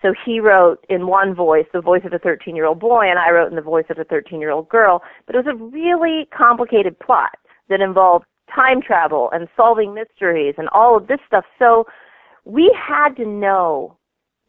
So 0.00 0.14
he 0.24 0.38
wrote 0.38 0.84
in 0.88 1.06
one 1.06 1.34
voice, 1.34 1.66
the 1.72 1.80
voice 1.80 2.02
of 2.04 2.12
a 2.12 2.18
13-year-old 2.18 2.78
boy, 2.78 3.06
and 3.08 3.18
I 3.18 3.30
wrote 3.30 3.50
in 3.50 3.56
the 3.56 3.62
voice 3.62 3.86
of 3.90 3.98
a 3.98 4.04
13-year-old 4.04 4.68
girl. 4.68 5.02
But 5.26 5.34
it 5.34 5.44
was 5.44 5.54
a 5.54 5.64
really 5.64 6.28
complicated 6.36 6.98
plot 7.00 7.36
that 7.68 7.80
involved 7.80 8.24
time 8.54 8.80
travel 8.80 9.28
and 9.32 9.48
solving 9.56 9.94
mysteries 9.94 10.54
and 10.56 10.68
all 10.70 10.96
of 10.96 11.06
this 11.08 11.18
stuff. 11.26 11.44
So 11.58 11.84
we 12.44 12.74
had 12.76 13.14
to 13.16 13.26
know, 13.26 13.96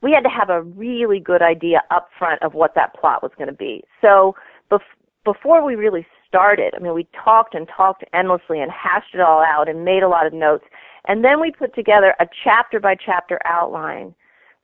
we 0.02 0.12
had 0.12 0.24
to 0.24 0.30
have 0.30 0.50
a 0.50 0.62
really 0.62 1.20
good 1.20 1.42
idea 1.42 1.82
up 1.92 2.10
front 2.18 2.42
of 2.44 2.54
what 2.54 2.76
that 2.76 2.94
plot 2.94 3.24
was 3.24 3.32
going 3.38 3.50
to 3.50 3.56
be. 3.56 3.84
So 4.02 4.36
bef- 4.72 4.80
before 5.26 5.66
we 5.66 5.76
really 5.76 6.06
started, 6.28 6.74
I 6.76 6.80
mean, 6.80 6.94
we 6.94 7.08
talked 7.24 7.56
and 7.56 7.68
talked 7.76 8.04
endlessly 8.14 8.62
and 8.62 8.72
hashed 8.72 9.16
it 9.16 9.20
all 9.20 9.44
out 9.44 9.68
and 9.68 9.84
made 9.84 10.04
a 10.04 10.08
lot 10.08 10.28
of 10.28 10.34
notes. 10.34 10.64
And 11.08 11.24
then 11.24 11.42
we 11.42 11.52
put 11.52 11.74
together 11.74 12.14
a 12.20 12.28
chapter 12.44 12.80
by 12.80 12.96
chapter 12.96 13.40
outline 13.46 14.14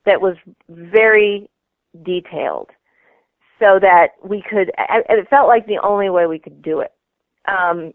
that 0.06 0.22
was 0.22 0.36
very 0.70 1.50
detailed 2.04 2.70
so 3.60 3.80
that 3.80 4.10
we 4.24 4.44
could, 4.50 4.72
it 4.78 5.30
felt 5.30 5.48
like 5.48 5.66
the 5.66 5.80
only 5.82 6.10
way 6.10 6.28
we 6.28 6.40
could 6.40 6.62
do 6.62 6.82
it. 6.82 6.92
Um, 7.48 7.94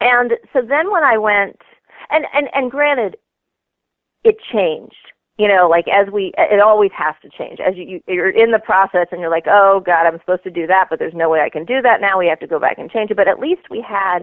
and 0.00 0.32
so 0.52 0.60
then 0.60 0.90
when 0.90 1.04
I 1.04 1.16
went, 1.18 1.56
and, 2.10 2.26
and, 2.34 2.48
and 2.52 2.70
granted, 2.70 3.16
it 4.24 4.36
changed. 4.52 4.94
You 5.38 5.48
know, 5.48 5.66
like 5.68 5.86
as 5.88 6.12
we, 6.12 6.32
it 6.36 6.60
always 6.60 6.90
has 6.96 7.14
to 7.22 7.30
change. 7.36 7.58
As 7.58 7.74
you, 7.74 8.00
you're 8.06 8.30
in 8.30 8.52
the 8.52 8.58
process 8.58 9.06
and 9.10 9.20
you're 9.20 9.30
like, 9.30 9.46
oh 9.46 9.82
God, 9.84 10.06
I'm 10.06 10.18
supposed 10.20 10.44
to 10.44 10.50
do 10.50 10.66
that, 10.66 10.88
but 10.90 10.98
there's 10.98 11.14
no 11.14 11.30
way 11.30 11.40
I 11.40 11.48
can 11.48 11.64
do 11.64 11.80
that 11.82 12.00
now. 12.00 12.18
We 12.18 12.26
have 12.26 12.40
to 12.40 12.46
go 12.46 12.60
back 12.60 12.78
and 12.78 12.90
change 12.90 13.10
it. 13.10 13.16
But 13.16 13.28
at 13.28 13.40
least 13.40 13.62
we 13.70 13.84
had 13.86 14.20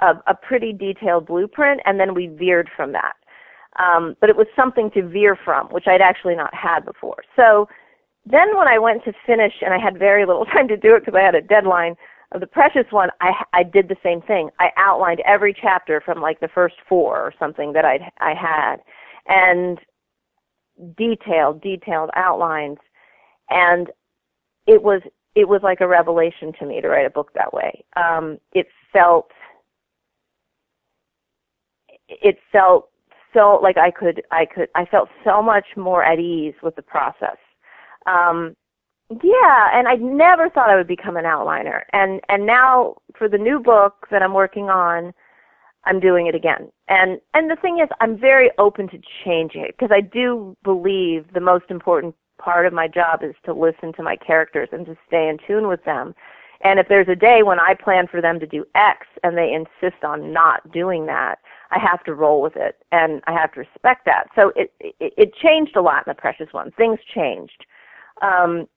a, 0.00 0.14
a 0.26 0.34
pretty 0.34 0.72
detailed 0.72 1.26
blueprint, 1.26 1.80
and 1.84 2.00
then 2.00 2.14
we 2.14 2.26
veered 2.26 2.68
from 2.76 2.92
that. 2.92 3.14
Um, 3.76 4.16
but 4.20 4.30
it 4.30 4.36
was 4.36 4.46
something 4.54 4.90
to 4.92 5.06
veer 5.06 5.36
from, 5.44 5.66
which 5.68 5.86
I'd 5.88 6.00
actually 6.00 6.36
not 6.36 6.54
had 6.54 6.84
before. 6.84 7.22
So 7.34 7.68
then 8.24 8.56
when 8.56 8.68
I 8.68 8.78
went 8.78 9.04
to 9.04 9.12
finish, 9.26 9.52
and 9.62 9.74
I 9.74 9.78
had 9.78 9.98
very 9.98 10.24
little 10.24 10.44
time 10.54 10.68
to 10.68 10.76
do 10.76 10.94
it 10.94 11.00
because 11.00 11.18
I 11.18 11.24
had 11.24 11.34
a 11.34 11.42
deadline 11.42 11.96
of 12.32 12.40
the 12.40 12.46
precious 12.46 12.86
one, 12.90 13.10
I 13.20 13.44
I 13.52 13.62
did 13.62 13.88
the 13.88 13.96
same 14.02 14.20
thing. 14.22 14.50
I 14.58 14.70
outlined 14.76 15.20
every 15.24 15.54
chapter 15.54 16.00
from 16.00 16.20
like 16.20 16.40
the 16.40 16.48
first 16.48 16.74
four 16.88 17.18
or 17.20 17.32
something 17.38 17.72
that 17.74 17.84
I'd, 17.84 18.10
I 18.18 18.34
had, 18.34 18.76
and 19.26 19.78
detailed 20.96 21.60
detailed 21.60 22.10
outlines, 22.14 22.78
and 23.50 23.90
it 24.66 24.82
was 24.82 25.00
it 25.34 25.48
was 25.48 25.60
like 25.62 25.80
a 25.80 25.88
revelation 25.88 26.52
to 26.58 26.66
me 26.66 26.80
to 26.80 26.88
write 26.88 27.06
a 27.06 27.10
book 27.10 27.30
that 27.34 27.52
way. 27.52 27.84
Um, 27.96 28.38
it 28.52 28.66
felt 28.92 29.30
it 32.08 32.38
felt 32.52 32.88
so 33.34 33.58
like 33.62 33.76
I 33.76 33.90
could 33.90 34.22
I 34.30 34.46
could 34.46 34.68
I 34.74 34.86
felt 34.86 35.08
so 35.24 35.42
much 35.42 35.66
more 35.76 36.02
at 36.02 36.18
ease 36.18 36.54
with 36.62 36.76
the 36.76 36.82
process. 36.82 37.36
Um, 38.06 38.56
yeah, 39.10 39.68
and 39.72 39.86
I 39.86 39.96
never 39.96 40.48
thought 40.48 40.70
I 40.70 40.76
would 40.76 40.86
become 40.86 41.16
an 41.16 41.24
outliner. 41.24 41.82
And 41.92 42.20
and 42.28 42.46
now 42.46 42.96
for 43.18 43.28
the 43.28 43.38
new 43.38 43.58
book 43.58 44.06
that 44.10 44.22
I'm 44.22 44.32
working 44.32 44.70
on, 44.70 45.12
I'm 45.84 46.00
doing 46.00 46.26
it 46.26 46.34
again. 46.34 46.70
And 46.88 47.20
and 47.34 47.50
the 47.50 47.56
thing 47.56 47.80
is, 47.80 47.88
I'm 48.00 48.18
very 48.18 48.50
open 48.58 48.88
to 48.88 48.98
changing 49.24 49.62
it 49.62 49.74
because 49.78 49.90
I 49.92 50.00
do 50.00 50.56
believe 50.64 51.26
the 51.34 51.40
most 51.40 51.66
important 51.68 52.14
part 52.38 52.66
of 52.66 52.72
my 52.72 52.88
job 52.88 53.22
is 53.22 53.34
to 53.44 53.52
listen 53.52 53.92
to 53.94 54.02
my 54.02 54.16
characters 54.16 54.68
and 54.72 54.86
to 54.86 54.96
stay 55.06 55.28
in 55.28 55.38
tune 55.46 55.68
with 55.68 55.84
them. 55.84 56.14
And 56.62 56.78
if 56.80 56.88
there's 56.88 57.08
a 57.08 57.16
day 57.16 57.42
when 57.42 57.60
I 57.60 57.74
plan 57.74 58.06
for 58.06 58.22
them 58.22 58.40
to 58.40 58.46
do 58.46 58.64
X 58.74 59.06
and 59.22 59.36
they 59.36 59.52
insist 59.52 60.02
on 60.02 60.32
not 60.32 60.70
doing 60.72 61.04
that, 61.06 61.38
I 61.74 61.78
have 61.78 62.04
to 62.04 62.14
roll 62.14 62.40
with 62.40 62.56
it 62.56 62.76
and 62.92 63.20
I 63.26 63.32
have 63.32 63.52
to 63.54 63.60
respect 63.60 64.04
that. 64.06 64.26
So 64.36 64.52
it 64.54 64.72
it, 64.80 65.12
it 65.16 65.34
changed 65.34 65.76
a 65.76 65.82
lot 65.82 66.06
in 66.06 66.10
the 66.10 66.14
Precious 66.14 66.52
One. 66.52 66.70
Things 66.72 66.98
changed. 67.14 67.66
Um, 68.22 68.68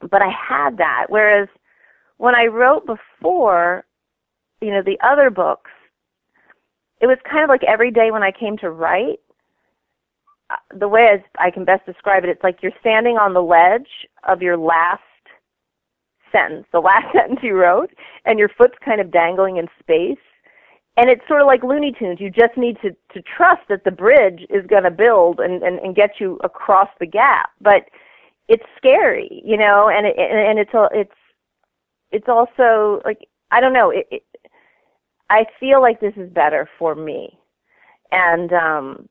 but 0.00 0.22
I 0.22 0.30
had 0.30 0.76
that. 0.76 1.06
Whereas 1.08 1.48
when 2.18 2.34
I 2.34 2.46
wrote 2.46 2.86
before, 2.86 3.84
you 4.60 4.70
know, 4.70 4.82
the 4.82 4.98
other 5.02 5.30
books, 5.30 5.70
it 7.00 7.06
was 7.06 7.18
kind 7.30 7.44
of 7.44 7.48
like 7.48 7.62
every 7.64 7.90
day 7.90 8.10
when 8.10 8.22
I 8.22 8.30
came 8.30 8.56
to 8.58 8.70
write, 8.70 9.20
uh, 10.50 10.56
the 10.78 10.88
way 10.88 11.24
I 11.38 11.50
can 11.50 11.64
best 11.64 11.86
describe 11.86 12.24
it, 12.24 12.30
it's 12.30 12.42
like 12.42 12.58
you're 12.62 12.72
standing 12.80 13.16
on 13.16 13.34
the 13.34 13.42
ledge 13.42 13.88
of 14.26 14.42
your 14.42 14.56
last 14.56 15.02
sentence, 16.32 16.66
the 16.72 16.80
last 16.80 17.06
sentence 17.12 17.40
you 17.42 17.54
wrote, 17.54 17.90
and 18.24 18.38
your 18.38 18.50
foot's 18.56 18.76
kind 18.84 19.00
of 19.00 19.10
dangling 19.10 19.56
in 19.56 19.68
space. 19.80 20.18
And 20.98 21.08
it's 21.08 21.22
sort 21.28 21.40
of 21.40 21.46
like 21.46 21.62
Looney 21.62 21.94
Tunes. 21.96 22.20
You 22.20 22.28
just 22.28 22.56
need 22.56 22.76
to, 22.82 22.90
to 23.14 23.22
trust 23.22 23.62
that 23.68 23.84
the 23.84 23.90
bridge 23.92 24.44
is 24.50 24.66
going 24.66 24.82
to 24.82 24.90
build 24.90 25.38
and, 25.38 25.62
and, 25.62 25.78
and 25.78 25.94
get 25.94 26.18
you 26.18 26.40
across 26.42 26.88
the 26.98 27.06
gap. 27.06 27.50
But 27.60 27.84
it's 28.48 28.64
scary, 28.76 29.40
you 29.44 29.56
know, 29.56 29.88
and 29.88 30.06
it, 30.06 30.16
and 30.18 30.58
it's 30.58 30.72
it's 30.92 31.14
it's 32.10 32.28
also 32.28 33.00
like 33.04 33.28
I 33.52 33.60
don't 33.60 33.72
know. 33.72 33.90
It, 33.90 34.08
it, 34.10 34.22
I 35.30 35.44
feel 35.60 35.80
like 35.80 36.00
this 36.00 36.14
is 36.16 36.32
better 36.32 36.68
for 36.80 36.96
me, 36.96 37.38
and 38.10 38.52
um, 38.52 39.08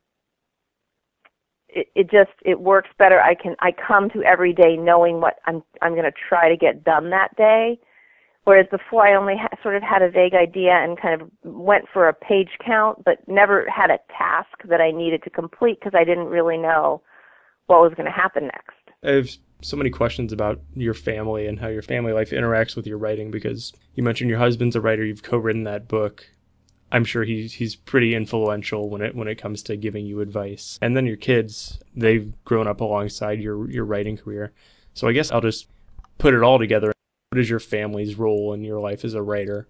it, 1.69 1.87
it 1.95 2.11
just 2.11 2.31
it 2.43 2.59
works 2.59 2.89
better. 2.99 3.21
I 3.21 3.33
can 3.33 3.55
I 3.61 3.71
come 3.71 4.09
to 4.09 4.23
every 4.23 4.51
day 4.51 4.75
knowing 4.75 5.21
what 5.21 5.35
I'm 5.45 5.63
I'm 5.81 5.93
going 5.93 6.03
to 6.03 6.11
try 6.27 6.49
to 6.49 6.57
get 6.57 6.83
done 6.83 7.11
that 7.11 7.33
day, 7.37 7.79
whereas 8.47 8.65
before 8.71 9.05
I 9.05 9.13
only 9.13 9.35
ha- 9.35 9.57
sort 9.61 9.75
of 9.75 9.83
had 9.83 10.01
a 10.01 10.09
vague 10.09 10.33
idea 10.33 10.71
and 10.71 10.97
kind 10.97 11.21
of 11.21 11.29
went 11.43 11.83
for 11.91 12.07
a 12.07 12.13
page 12.13 12.47
count, 12.65 13.03
but 13.03 13.17
never 13.27 13.67
had 13.69 13.89
a 13.89 13.99
task 14.17 14.63
that 14.69 14.79
I 14.79 14.89
needed 14.89 15.21
to 15.23 15.29
complete 15.29 15.81
because 15.81 15.91
I 15.93 16.05
didn't 16.05 16.27
really 16.27 16.55
know 16.55 17.01
what 17.65 17.81
was 17.81 17.93
going 17.93 18.05
to 18.05 18.11
happen 18.11 18.43
next. 18.43 18.77
I 19.03 19.17
have 19.17 19.29
so 19.61 19.75
many 19.75 19.89
questions 19.89 20.31
about 20.31 20.61
your 20.75 20.93
family 20.93 21.45
and 21.45 21.59
how 21.59 21.67
your 21.67 21.81
family 21.81 22.13
life 22.13 22.29
interacts 22.29 22.73
with 22.73 22.87
your 22.87 22.97
writing 22.97 23.31
because 23.31 23.73
you 23.95 24.03
mentioned 24.03 24.29
your 24.29 24.39
husband's 24.39 24.77
a 24.77 24.81
writer, 24.81 25.03
you've 25.03 25.23
co-written 25.23 25.65
that 25.65 25.89
book. 25.89 26.25
I'm 26.89 27.03
sure 27.03 27.25
he's 27.25 27.55
he's 27.55 27.75
pretty 27.75 28.15
influential 28.15 28.89
when 28.89 29.01
it 29.01 29.13
when 29.13 29.27
it 29.27 29.35
comes 29.35 29.61
to 29.63 29.75
giving 29.75 30.05
you 30.05 30.21
advice. 30.21 30.79
And 30.81 30.95
then 30.95 31.05
your 31.05 31.17
kids, 31.17 31.81
they've 31.93 32.33
grown 32.45 32.65
up 32.65 32.79
alongside 32.79 33.41
your 33.41 33.69
your 33.69 33.83
writing 33.83 34.15
career. 34.15 34.53
So 34.93 35.09
I 35.09 35.11
guess 35.11 35.33
I'll 35.33 35.41
just 35.41 35.67
put 36.17 36.33
it 36.33 36.43
all 36.43 36.59
together. 36.59 36.93
What 37.29 37.39
is 37.39 37.49
your 37.49 37.59
family's 37.59 38.15
role 38.15 38.53
in 38.53 38.63
your 38.63 38.79
life 38.79 39.03
as 39.03 39.13
a 39.13 39.21
writer? 39.21 39.67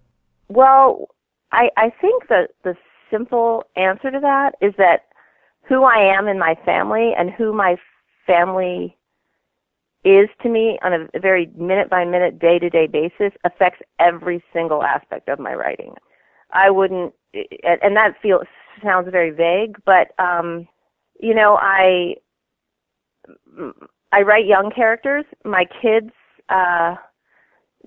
Well, 0.48 1.08
I 1.52 1.70
I 1.76 1.90
think 2.00 2.28
that 2.28 2.50
the 2.64 2.74
simple 3.10 3.64
answer 3.76 4.10
to 4.10 4.20
that 4.20 4.52
is 4.60 4.74
that 4.78 5.06
who 5.68 5.84
I 5.84 5.98
am 6.16 6.28
in 6.28 6.38
my 6.38 6.54
family 6.64 7.12
and 7.16 7.30
who 7.30 7.52
my 7.52 7.76
family 8.26 8.96
is 10.04 10.28
to 10.42 10.48
me 10.48 10.78
on 10.82 10.92
a 10.92 11.20
very 11.20 11.50
minute 11.56 11.90
by 11.90 12.04
minute, 12.04 12.38
day 12.38 12.58
to 12.58 12.70
day 12.70 12.86
basis 12.86 13.32
affects 13.44 13.80
every 13.98 14.42
single 14.52 14.82
aspect 14.82 15.28
of 15.28 15.38
my 15.38 15.54
writing. 15.54 15.94
I 16.52 16.70
wouldn't, 16.70 17.12
and 17.34 17.96
that 17.96 18.14
feels 18.22 18.46
sounds 18.82 19.08
very 19.10 19.30
vague, 19.30 19.76
but 19.84 20.08
um, 20.18 20.66
you 21.20 21.34
know, 21.34 21.58
I 21.60 22.14
I 24.12 24.22
write 24.22 24.46
young 24.46 24.70
characters. 24.74 25.24
My 25.44 25.66
kids, 25.82 26.10
uh, 26.48 26.94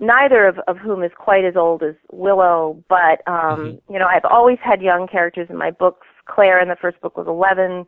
neither 0.02 0.46
of, 0.48 0.58
of 0.66 0.76
whom 0.76 1.02
is 1.02 1.12
quite 1.16 1.44
as 1.44 1.56
old 1.56 1.82
as 1.82 1.94
Willow, 2.10 2.82
but 2.88 3.22
um, 3.26 3.78
mm-hmm. 3.78 3.92
you 3.92 3.98
know, 3.98 4.06
I've 4.06 4.24
always 4.24 4.58
had 4.62 4.82
young 4.82 5.06
characters 5.06 5.46
in 5.48 5.56
my 5.56 5.70
books. 5.70 6.06
Claire 6.26 6.60
in 6.60 6.68
the 6.68 6.76
first 6.76 7.00
book 7.00 7.16
was 7.16 7.26
11. 7.28 7.86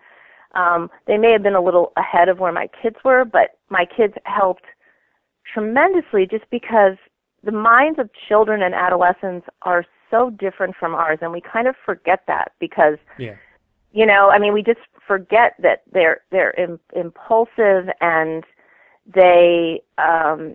Um, 0.54 0.88
they 1.06 1.18
may 1.18 1.32
have 1.32 1.42
been 1.42 1.56
a 1.56 1.60
little 1.60 1.92
ahead 1.96 2.28
of 2.28 2.38
where 2.38 2.52
my 2.52 2.68
kids 2.80 2.96
were, 3.04 3.24
but 3.24 3.58
my 3.68 3.84
kids 3.84 4.14
helped 4.24 4.64
tremendously 5.52 6.26
just 6.30 6.44
because 6.50 6.96
the 7.42 7.52
minds 7.52 7.98
of 7.98 8.08
children 8.28 8.62
and 8.62 8.74
adolescents 8.74 9.46
are 9.62 9.84
so 10.10 10.30
different 10.30 10.76
from 10.78 10.94
ours, 10.94 11.18
and 11.20 11.32
we 11.32 11.40
kind 11.40 11.66
of 11.66 11.74
forget 11.84 12.20
that 12.28 12.52
because, 12.60 12.98
yeah. 13.18 13.34
you 13.92 14.06
know, 14.06 14.30
I 14.30 14.38
mean, 14.38 14.52
we 14.52 14.62
just 14.62 14.80
forget 15.06 15.54
that 15.58 15.82
they're 15.92 16.20
they're 16.30 16.52
Im- 16.52 16.80
impulsive 16.94 17.88
and 18.00 18.44
they 19.12 19.82
um, 19.98 20.54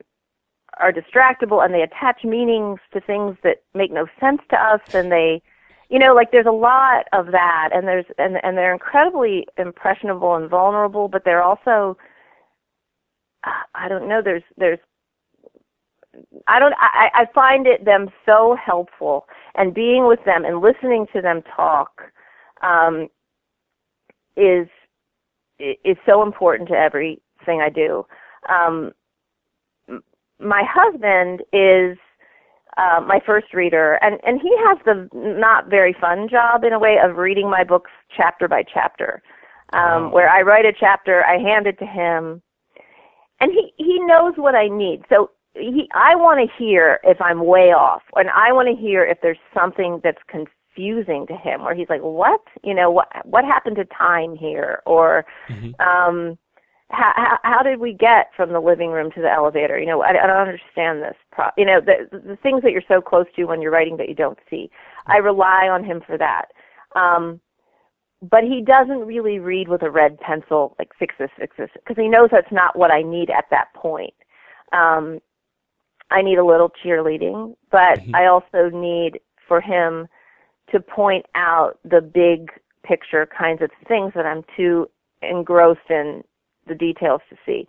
are 0.78 0.92
distractible 0.92 1.64
and 1.64 1.74
they 1.74 1.82
attach 1.82 2.24
meanings 2.24 2.80
to 2.94 3.02
things 3.02 3.38
that 3.44 3.64
make 3.74 3.92
no 3.92 4.08
sense 4.20 4.42
to 4.50 4.58
us, 4.58 4.82
and 4.94 5.12
they 5.12 5.42
you 5.90 6.00
know 6.00 6.14
like 6.14 6.32
there's 6.32 6.46
a 6.46 6.52
lot 6.52 7.08
of 7.14 7.28
that 7.32 7.70
and 7.74 7.88
there's 7.88 8.06
and 8.18 8.38
and 8.44 8.58
they're 8.58 8.74
incredibly 8.74 9.48
impressionable 9.58 10.36
and 10.36 10.48
vulnerable 10.48 11.08
but 11.08 11.24
they're 11.26 11.42
also 11.42 11.98
i 13.74 13.88
don't 13.90 14.08
know 14.08 14.22
there's 14.24 14.44
there's 14.56 14.78
i 16.48 16.60
don't 16.60 16.76
i 16.78 17.10
i 17.16 17.26
find 17.34 17.66
it 17.66 17.86
them 17.86 18.08
so 18.24 18.56
helpful 18.64 19.26
and 19.56 19.74
being 19.74 20.08
with 20.08 20.24
them 20.26 20.46
and 20.46 20.62
listening 20.62 21.08
to 21.12 21.22
them 21.22 21.42
talk 21.56 22.04
um, 22.62 23.08
is 24.36 24.68
is 25.60 25.98
so 26.06 26.24
important 26.24 26.70
to 26.70 26.76
everything 26.76 27.62
I 27.62 27.70
do. 27.70 28.06
Um, 28.48 28.92
my 30.40 30.64
husband 30.68 31.42
is 31.54 31.98
uh, 32.78 33.02
my 33.02 33.20
first 33.26 33.54
reader, 33.54 34.00
and 34.02 34.20
and 34.26 34.40
he 34.42 34.56
has 34.68 34.78
the 34.86 35.10
not 35.14 35.70
very 35.70 35.94
fun 36.00 36.28
job 36.30 36.64
in 36.64 36.74
a 36.74 36.80
way 36.80 36.98
of 37.04 37.18
reading 37.18 37.50
my 37.50 37.64
books 37.64 37.92
chapter 38.16 38.48
by 38.48 38.64
chapter, 38.64 39.22
um, 39.74 39.82
wow. 39.82 40.10
where 40.12 40.30
I 40.30 40.42
write 40.42 40.66
a 40.66 40.74
chapter, 40.78 41.26
I 41.26 41.38
hand 41.38 41.68
it 41.68 41.78
to 41.80 41.86
him, 41.86 42.42
and 43.42 43.52
he 43.52 43.74
he 43.78 44.00
knows 44.06 44.34
what 44.38 44.56
I 44.56 44.68
need. 44.68 45.04
So 45.10 45.32
he 45.56 45.90
I 45.94 46.16
want 46.16 46.40
to 46.40 46.64
hear 46.64 47.00
if 47.04 47.20
I'm 47.22 47.46
way 47.46 47.72
off, 47.74 48.04
and 48.16 48.30
I 48.30 48.54
want 48.54 48.70
to 48.70 48.82
hear 48.82 49.04
if 49.04 49.18
there's 49.22 49.38
something 49.54 50.00
that's 50.04 50.22
confusing 50.28 51.28
to 51.28 51.36
him, 51.36 51.64
where 51.64 51.76
he's 51.76 51.90
like, 51.90 52.02
"What? 52.02 52.42
You 52.64 52.74
know 52.74 52.92
what? 52.92 53.08
What 53.26 53.44
happened 53.44 53.76
to 53.78 53.86
time 53.86 54.36
here?" 54.36 54.82
Or, 54.86 55.26
mm-hmm. 55.50 55.82
um, 55.82 56.38
how, 56.92 57.38
how, 57.44 57.62
did 57.62 57.80
we 57.80 57.94
get 57.94 58.32
from 58.36 58.52
the 58.52 58.60
living 58.60 58.90
room 58.90 59.12
to 59.12 59.22
the 59.22 59.32
elevator? 59.32 59.80
You 59.80 59.86
know, 59.86 60.02
I, 60.02 60.10
I 60.10 60.28
don't 60.28 60.48
understand 60.48 61.02
this. 61.02 61.16
Pro- 61.32 61.52
you 61.56 61.66
know, 61.66 61.80
the 61.80 62.10
the 62.12 62.36
things 62.38 62.64
that 62.64 62.72
you're 62.72 62.82
so 62.88 63.00
close 63.00 63.28
to 63.36 63.46
when 63.46 63.62
you're 63.62 63.72
writing 63.72 63.98
that 63.98 64.10
you 64.10 64.16
don't 64.16 64.40
see. 64.50 64.72
I 65.06 65.18
rely 65.18 65.68
on 65.70 65.84
him 65.84 66.02
for 66.06 66.18
that. 66.18 66.46
Um, 66.96 67.40
but 68.22 68.44
he 68.44 68.62
doesn't 68.62 69.06
really 69.06 69.40
read 69.40 69.68
with 69.68 69.82
a 69.84 69.90
red 69.90 70.20
pencil, 70.20 70.76
like 70.78 70.90
fix 70.98 71.16
this, 71.20 71.30
fix 71.38 71.56
this, 71.58 71.70
because 71.76 71.96
he 71.96 72.10
knows 72.10 72.30
that's 72.32 72.52
not 72.52 72.78
what 72.78 72.92
I 72.92 73.02
need 73.02 73.30
at 73.30 73.46
that 73.52 73.74
point. 73.74 74.14
Um, 74.74 75.20
I 76.12 76.22
need 76.22 76.38
a 76.38 76.46
little 76.46 76.72
cheerleading, 76.84 77.56
but 77.72 78.00
mm-hmm. 78.00 78.16
I 78.16 78.26
also 78.26 78.70
need 78.76 79.20
for 79.48 79.62
him 79.62 80.08
to 80.72 80.80
point 80.80 81.26
out 81.36 81.80
the 81.84 82.02
big 82.02 82.52
picture 82.84 83.28
kinds 83.28 83.62
of 83.62 83.70
things 83.88 84.12
that 84.16 84.26
I'm 84.26 84.44
too 84.58 84.90
engrossed 85.22 85.90
in 85.90 86.24
the 86.70 86.76
details 86.76 87.22
to 87.30 87.36
see. 87.46 87.68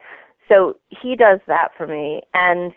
So 0.49 0.77
he 0.89 1.17
does 1.17 1.41
that 1.47 1.69
for 1.77 1.87
me, 1.87 2.23
and 2.35 2.73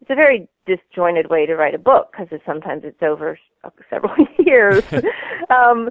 it's 0.00 0.10
a 0.10 0.14
very 0.14 0.48
disjointed 0.66 1.30
way 1.30 1.46
to 1.46 1.56
write 1.56 1.74
a 1.74 1.78
book 1.78 2.12
because 2.12 2.28
it, 2.30 2.42
sometimes 2.44 2.82
it's 2.84 3.02
over 3.02 3.38
several 3.90 4.14
years, 4.38 4.82
um, 5.50 5.88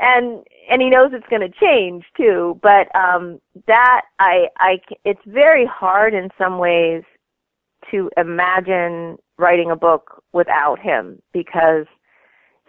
and 0.00 0.44
and 0.70 0.80
he 0.82 0.90
knows 0.90 1.10
it's 1.12 1.26
going 1.28 1.42
to 1.42 1.58
change 1.60 2.04
too. 2.16 2.58
But 2.62 2.94
um, 2.94 3.40
that 3.66 4.02
I 4.18 4.46
I 4.58 4.80
it's 5.04 5.20
very 5.26 5.66
hard 5.66 6.14
in 6.14 6.30
some 6.38 6.58
ways 6.58 7.02
to 7.90 8.10
imagine 8.16 9.18
writing 9.38 9.70
a 9.70 9.76
book 9.76 10.22
without 10.32 10.78
him 10.78 11.20
because 11.32 11.86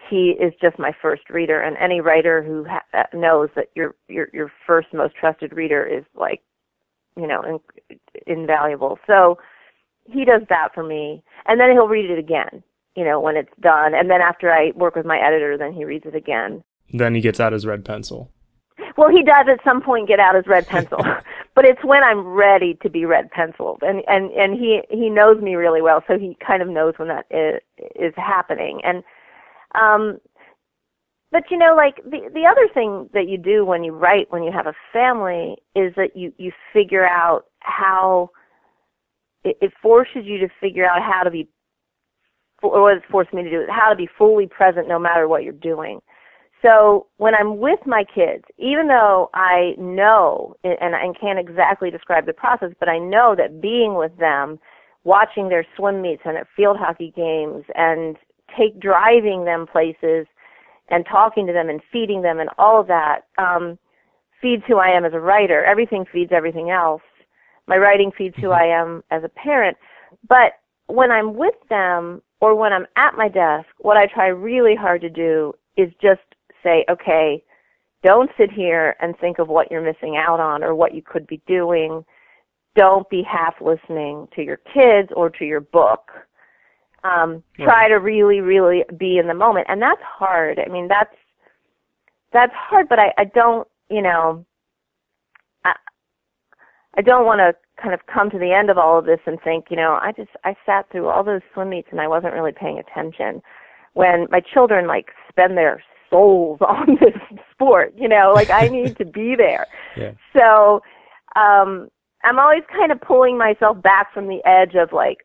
he 0.10 0.32
is 0.32 0.54
just 0.62 0.78
my 0.78 0.92
first 1.02 1.30
reader 1.30 1.62
and 1.62 1.78
any 1.78 2.02
writer 2.02 2.44
who 2.44 2.66
ha- 2.66 2.84
uh, 2.94 3.18
knows 3.18 3.50
that 3.56 3.68
your 3.76 3.96
your 4.08 4.28
your 4.34 4.52
first 4.68 4.88
most 4.94 5.16
trusted 5.16 5.54
reader 5.54 5.86
is 5.86 6.04
like 6.16 6.42
you 7.16 7.28
know 7.28 7.42
in, 7.44 8.00
invaluable. 8.28 9.00
So 9.08 9.38
he 10.06 10.26
does 10.26 10.42
that 10.50 10.70
for 10.74 10.84
me 10.84 11.24
and 11.46 11.60
then 11.60 11.72
he'll 11.72 11.88
read 11.88 12.10
it 12.10 12.20
again 12.20 12.64
you 12.96 13.04
know 13.04 13.20
when 13.20 13.38
it's 13.38 13.52
done. 13.60 13.94
And 13.94 14.10
then 14.10 14.22
after 14.22 14.52
i 14.52 14.72
work 14.76 14.96
with 14.96 15.06
my 15.06 15.20
editor 15.20 15.58
then 15.58 15.74
he 15.74 15.86
reads 15.86 16.06
it 16.06 16.16
again. 16.16 16.64
Then 16.92 17.16
he 17.16 17.22
gets 17.22 17.40
out 17.40 17.54
his 17.54 17.66
red 17.66 17.86
pencil. 17.86 18.32
Well 18.98 19.10
he 19.10 19.24
does 19.24 19.48
at 19.50 19.64
some 19.64 19.82
point 19.82 20.08
get 20.08 20.20
out 20.20 20.36
his 20.36 20.48
red 20.48 20.68
pencil. 20.68 21.00
But 21.56 21.66
it's 21.66 21.84
when 21.84 22.04
i'm 22.04 22.26
ready 22.26 22.80
to 22.82 22.90
be 22.90 23.06
red 23.06 23.30
penciled. 23.30 23.84
And 23.84 24.04
and 24.08 24.32
and 24.32 24.54
he 24.54 24.82
he 24.90 25.10
knows 25.10 25.40
me 25.40 25.54
really 25.54 25.84
well 25.84 26.04
so 26.08 26.18
he 26.18 26.36
kind 26.46 26.64
of 26.64 26.68
knows 26.68 26.96
when 26.98 27.10
that 27.10 27.26
is 27.30 27.62
is 27.96 28.14
happening. 28.18 28.82
And 28.84 29.04
um, 29.76 30.20
but 31.34 31.50
you 31.50 31.58
know, 31.58 31.74
like 31.76 31.96
the 32.06 32.30
the 32.32 32.46
other 32.46 32.70
thing 32.72 33.10
that 33.14 33.28
you 33.28 33.40
do 33.40 33.66
when 33.66 33.84
you 33.84 33.92
write 33.92 34.28
when 34.32 34.44
you 34.44 34.52
have 34.52 34.68
a 34.68 34.76
family 34.94 35.58
is 35.76 35.92
that 35.98 36.16
you 36.16 36.32
you 36.38 36.52
figure 36.72 37.06
out 37.06 37.46
how 37.62 38.30
it, 39.44 39.58
it 39.60 39.74
forces 39.82 40.26
you 40.26 40.38
to 40.38 40.48
figure 40.62 40.86
out 40.86 41.02
how 41.02 41.24
to 41.24 41.32
be 41.32 41.50
or 42.62 42.84
what 42.84 42.98
it 42.98 43.04
forced 43.10 43.34
me 43.34 43.42
to 43.42 43.50
do 43.50 43.62
is 43.62 43.68
how 43.68 43.90
to 43.90 43.96
be 43.96 44.08
fully 44.16 44.46
present 44.46 44.88
no 44.88 45.00
matter 45.00 45.28
what 45.28 45.44
you're 45.44 45.54
doing. 45.54 46.00
So 46.62 47.08
when 47.18 47.34
I'm 47.34 47.58
with 47.58 47.80
my 47.88 48.06
kids, 48.06 48.44
even 48.60 48.88
though 48.88 49.32
I 49.34 49.74
know 49.80 50.56
and 50.64 50.96
I 50.96 51.08
can't 51.20 51.40
exactly 51.40 51.90
describe 51.90 52.28
the 52.28 52.34
process, 52.34 52.70
but 52.80 52.90
I 52.90 53.00
know 53.00 53.36
that 53.36 53.60
being 53.60 53.96
with 53.96 54.16
them, 54.18 54.60
watching 55.04 55.50
their 55.50 55.66
swim 55.76 56.00
meets 56.00 56.22
and 56.26 56.38
at 56.38 56.48
field 56.56 56.78
hockey 56.80 57.12
games 57.16 57.66
and 57.74 58.18
take 58.56 58.80
driving 58.80 59.46
them 59.46 59.66
places 59.66 60.28
and 60.90 61.06
talking 61.06 61.48
to 61.48 61.54
them 61.54 61.70
and 61.70 61.82
feeding 61.92 62.22
them 62.22 62.40
and 62.40 62.50
all 62.58 62.80
of 62.80 62.88
that 62.88 63.22
um, 63.38 63.78
feeds 64.42 64.64
who 64.68 64.78
I 64.78 64.90
am 64.90 65.06
as 65.06 65.14
a 65.14 65.20
writer. 65.20 65.64
Everything 65.64 66.06
feeds 66.12 66.32
everything 66.34 66.70
else. 66.70 67.02
My 67.68 67.78
writing 67.78 68.12
feeds 68.18 68.36
who 68.36 68.50
mm-hmm. 68.50 68.62
I 68.62 68.66
am 68.66 69.04
as 69.12 69.24
a 69.24 69.30
parent. 69.30 69.78
But 70.28 70.54
when 70.88 71.12
I'm 71.12 71.36
with 71.36 71.56
them 71.70 72.22
or 72.42 72.56
when 72.56 72.74
I'm 72.74 72.86
at 72.98 73.16
my 73.16 73.30
desk, 73.30 73.68
what 73.80 73.98
I 73.98 74.06
try 74.06 74.28
really 74.28 74.76
hard 74.76 75.02
to 75.02 75.10
do 75.10 75.54
is 75.78 75.92
just 76.02 76.22
say, 76.62 76.86
okay, 76.90 77.44
don't 78.04 78.30
sit 78.38 78.52
here 78.52 78.96
and 79.02 79.18
think 79.18 79.40
of 79.40 79.48
what 79.48 79.72
you're 79.72 79.82
missing 79.82 80.18
out 80.18 80.40
on 80.40 80.64
or 80.64 80.76
what 80.76 80.94
you 80.94 81.02
could 81.02 81.26
be 81.26 81.42
doing. 81.48 82.04
Don't 82.76 83.10
be 83.10 83.24
half 83.24 83.56
listening 83.62 84.28
to 84.36 84.44
your 84.44 84.60
kids 84.74 85.10
or 85.16 85.30
to 85.30 85.46
your 85.46 85.62
book 85.62 86.12
um, 87.04 87.44
try 87.58 87.88
to 87.88 87.96
really, 87.96 88.40
really 88.40 88.84
be 88.98 89.18
in 89.18 89.28
the 89.28 89.34
moment, 89.34 89.68
and 89.70 89.82
that's 89.82 90.02
hard. 90.02 90.60
I 90.60 90.70
mean, 90.70 90.88
that's 90.88 91.16
that's 92.32 92.54
hard, 92.56 92.90
but 92.90 93.00
I, 93.00 93.14
I 93.18 93.26
don't, 93.26 93.68
you 93.90 94.02
know, 94.02 94.46
I, 95.64 95.74
I 96.98 97.02
don't 97.02 97.26
want 97.26 97.40
to 97.40 97.54
kind 97.82 97.94
of 97.94 98.02
come 98.12 98.30
to 98.32 98.40
the 98.40 98.54
end 98.54 98.70
of 98.70 98.78
all 98.78 98.98
of 99.00 99.06
this 99.06 99.20
and 99.26 99.40
think, 99.42 99.66
you 99.70 99.78
know, 99.78 100.00
I 100.02 100.12
just 100.16 100.32
I 100.44 100.56
sat 100.66 100.90
through 100.92 101.08
all 101.08 101.24
those 101.24 101.42
swim 101.54 101.70
meets 101.70 101.90
and 101.92 102.02
I 102.02 102.08
wasn't 102.08 102.34
really 102.34 102.52
paying 102.52 102.80
attention. 102.80 103.42
When 103.94 104.28
my 104.32 104.42
children 104.42 104.88
like 104.88 105.12
spend 105.30 105.58
their 105.58 105.84
souls 106.10 106.60
on 106.68 106.98
this 107.00 107.14
sport, 107.52 107.94
you 107.98 108.08
know, 108.08 108.32
like 108.34 108.50
I 108.50 108.68
need 108.68 108.98
to 108.98 109.06
be 109.06 109.36
there. 109.38 109.68
Yeah. 109.96 110.14
So 110.36 110.82
um 111.36 111.90
I'm 112.24 112.40
always 112.40 112.64
kind 112.72 112.92
of 112.92 113.00
pulling 113.02 113.38
myself 113.38 113.80
back 113.82 114.12
from 114.14 114.28
the 114.28 114.40
edge 114.44 114.76
of 114.76 114.92
like, 114.92 115.18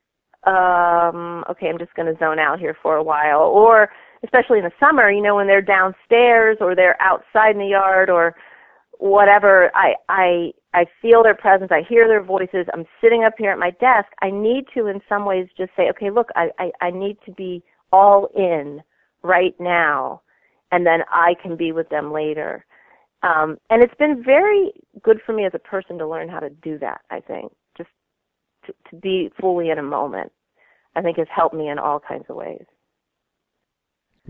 um, 0.48 1.44
okay, 1.50 1.68
I'm 1.68 1.78
just 1.78 1.94
going 1.94 2.12
to 2.12 2.18
zone 2.18 2.38
out 2.38 2.58
here 2.58 2.76
for 2.82 2.96
a 2.96 3.02
while. 3.02 3.42
Or 3.42 3.90
especially 4.24 4.58
in 4.58 4.64
the 4.64 4.72
summer, 4.80 5.10
you 5.10 5.22
know, 5.22 5.36
when 5.36 5.46
they're 5.46 5.62
downstairs 5.62 6.56
or 6.60 6.74
they're 6.74 7.00
outside 7.00 7.52
in 7.52 7.58
the 7.58 7.66
yard 7.66 8.08
or 8.08 8.34
whatever, 8.98 9.70
I 9.74 9.94
I 10.08 10.52
I 10.74 10.86
feel 11.02 11.22
their 11.22 11.34
presence, 11.34 11.70
I 11.70 11.82
hear 11.88 12.08
their 12.08 12.22
voices. 12.22 12.66
I'm 12.72 12.86
sitting 13.00 13.24
up 13.24 13.34
here 13.38 13.50
at 13.50 13.58
my 13.58 13.70
desk. 13.72 14.08
I 14.22 14.30
need 14.30 14.64
to, 14.74 14.86
in 14.86 15.00
some 15.08 15.24
ways, 15.24 15.48
just 15.56 15.70
say, 15.76 15.88
okay, 15.90 16.10
look, 16.10 16.28
I 16.34 16.48
I, 16.58 16.70
I 16.80 16.90
need 16.90 17.18
to 17.26 17.32
be 17.32 17.62
all 17.92 18.28
in 18.34 18.82
right 19.22 19.54
now, 19.60 20.22
and 20.72 20.86
then 20.86 21.00
I 21.12 21.34
can 21.42 21.56
be 21.56 21.72
with 21.72 21.88
them 21.90 22.12
later. 22.12 22.64
Um, 23.22 23.58
and 23.70 23.82
it's 23.82 23.94
been 23.98 24.22
very 24.24 24.72
good 25.02 25.20
for 25.26 25.32
me 25.32 25.44
as 25.44 25.52
a 25.54 25.58
person 25.58 25.98
to 25.98 26.06
learn 26.06 26.28
how 26.28 26.40
to 26.40 26.50
do 26.50 26.78
that. 26.78 27.00
I 27.10 27.20
think 27.20 27.52
just 27.76 27.90
to, 28.66 28.72
to 28.90 28.96
be 28.96 29.30
fully 29.40 29.70
in 29.70 29.78
a 29.78 29.82
moment, 29.82 30.30
I 30.98 31.02
think 31.02 31.16
has 31.18 31.28
helped 31.34 31.54
me 31.54 31.68
in 31.68 31.78
all 31.78 32.00
kinds 32.00 32.24
of 32.28 32.36
ways. 32.36 32.64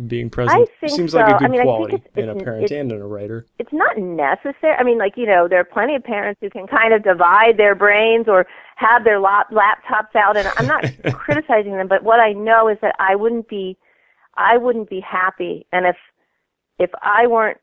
Being 0.07 0.31
present 0.31 0.69
seems 0.87 1.11
so. 1.11 1.19
like 1.19 1.35
a 1.35 1.39
good 1.39 1.47
I 1.47 1.49
mean, 1.49 1.63
quality 1.63 1.97
it's, 1.97 2.07
in 2.17 2.29
a 2.29 2.35
parent 2.37 2.71
and 2.71 2.93
in 2.93 3.01
a 3.01 3.07
writer. 3.07 3.47
It's 3.59 3.73
not 3.73 3.99
necessary. 3.99 4.75
I 4.79 4.85
mean, 4.85 4.97
like 4.97 5.17
you 5.17 5.27
know, 5.27 5.49
there 5.49 5.59
are 5.59 5.65
plenty 5.65 5.97
of 5.97 6.05
parents 6.05 6.39
who 6.41 6.51
can 6.51 6.69
kind 6.69 6.95
of 6.95 7.03
divide 7.03 7.57
their 7.57 7.75
brains 7.75 8.27
or 8.29 8.47
have 8.77 9.03
their 9.03 9.19
lap- 9.19 9.51
laptops 9.51 10.15
out, 10.15 10.37
and 10.37 10.47
I'm 10.57 10.67
not 10.67 10.85
criticizing 11.19 11.73
them. 11.73 11.89
But 11.89 12.05
what 12.05 12.21
I 12.21 12.33
know 12.33 12.69
is 12.69 12.79
that 12.81 12.95
I 13.01 13.17
wouldn't 13.17 13.49
be, 13.49 13.77
I 14.37 14.57
wouldn't 14.57 14.89
be 14.89 15.01
happy, 15.01 15.67
and 15.73 15.85
if 15.85 15.97
if 16.79 16.91
I 17.03 17.27
weren't 17.27 17.59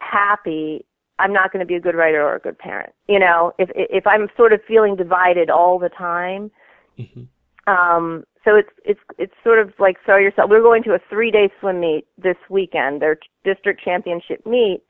happy 0.00 0.84
I'm 1.20 1.32
not 1.32 1.52
going 1.52 1.60
to 1.60 1.66
be 1.66 1.74
a 1.74 1.80
good 1.80 1.94
writer 1.94 2.22
or 2.22 2.36
a 2.36 2.40
good 2.40 2.58
parent. 2.58 2.92
You 3.06 3.18
know, 3.18 3.52
if 3.58 3.70
if 3.74 4.06
I'm 4.06 4.28
sort 4.36 4.52
of 4.52 4.60
feeling 4.66 4.96
divided 4.96 5.50
all 5.50 5.78
the 5.78 5.90
time, 5.90 6.50
mm-hmm. 6.98 7.24
Um, 7.70 8.24
so 8.44 8.56
it's 8.56 8.70
it's 8.84 9.00
it's 9.18 9.34
sort 9.44 9.58
of 9.58 9.72
like 9.78 9.96
throw 10.04 10.18
yourself. 10.18 10.50
We're 10.50 10.62
going 10.62 10.82
to 10.84 10.94
a 10.94 10.98
three 11.08 11.30
day 11.30 11.50
swim 11.60 11.80
meet 11.80 12.06
this 12.18 12.36
weekend, 12.48 13.00
their 13.00 13.18
district 13.44 13.82
championship 13.84 14.44
meet, 14.46 14.82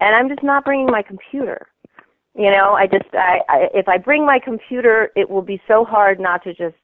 and 0.00 0.14
I'm 0.14 0.28
just 0.28 0.42
not 0.42 0.64
bringing 0.64 0.86
my 0.86 1.02
computer. 1.02 1.66
You 2.36 2.50
know, 2.50 2.72
I 2.72 2.86
just 2.86 3.12
I, 3.14 3.40
I 3.48 3.68
if 3.74 3.88
I 3.88 3.98
bring 3.98 4.26
my 4.26 4.38
computer, 4.38 5.10
it 5.16 5.28
will 5.30 5.42
be 5.42 5.60
so 5.66 5.84
hard 5.84 6.20
not 6.20 6.44
to 6.44 6.50
just 6.50 6.76